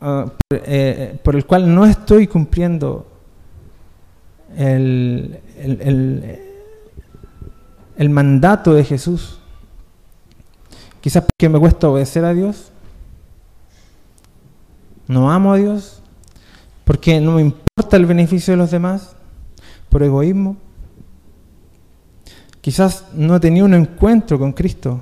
[0.00, 3.06] ah, eh, por el cual no estoy cumpliendo
[4.56, 5.40] el,
[7.96, 9.38] el, mandato de Jesús.
[11.00, 12.72] Quizás porque me cuesta obedecer a Dios.
[15.06, 15.96] No amo a Dios.
[16.84, 19.14] porque no me importa el beneficio de los demás,
[19.88, 20.56] por egoísmo.
[22.60, 25.00] Quizás no he tenido un encuentro con Cristo,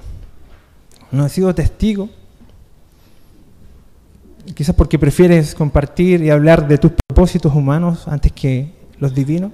[1.12, 2.08] no he sido testigo.
[4.54, 9.52] Quizás porque prefieres compartir y hablar de tus propósitos humanos antes que los divinos.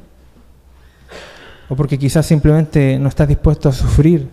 [1.69, 4.29] O porque quizás simplemente no estás dispuesto a sufrir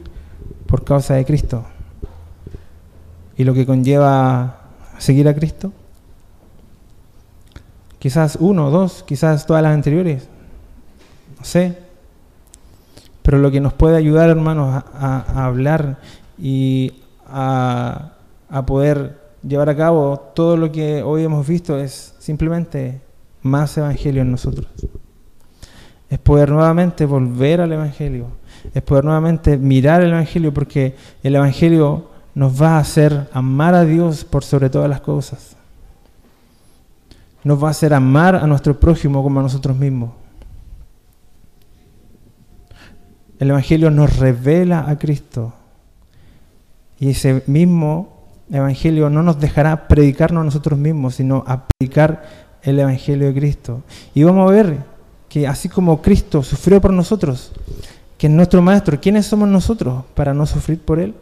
[0.68, 1.66] por causa de Cristo
[3.38, 4.62] y lo que conlleva
[5.00, 5.74] seguir a Cristo.
[7.98, 10.28] Quizás uno, dos, quizás todas las anteriores.
[11.40, 11.78] No sé.
[13.22, 16.00] Pero lo que nos puede ayudar, hermanos, a, hablar
[16.38, 16.94] y
[17.32, 23.02] a, poder llevar a cabo todo lo que hoy hemos visto es simplemente
[23.42, 24.68] más evangelio en nosotros.
[26.10, 28.28] Es poder nuevamente volver al evangelio.
[28.74, 33.86] Es poder nuevamente mirar el evangelio porque el evangelio nos va a hacer amar a
[33.86, 35.56] Dios por sobre todas las cosas.
[37.44, 40.12] Nos va a hacer amar a nuestro prójimo como a nosotros mismos.
[43.40, 45.52] El Evangelio nos revela a Cristo.
[47.02, 48.22] Y ese mismo
[48.52, 52.24] Evangelio no nos dejará predicarnos a nosotros mismos, sino a predicar
[52.62, 53.82] el Evangelio de Cristo.
[54.14, 54.78] Y vamos a ver
[55.28, 57.54] que así como Cristo sufrió por nosotros,
[58.20, 61.16] que es nuestro Maestro, ¿quiénes somos nosotros para no sufrir por Él?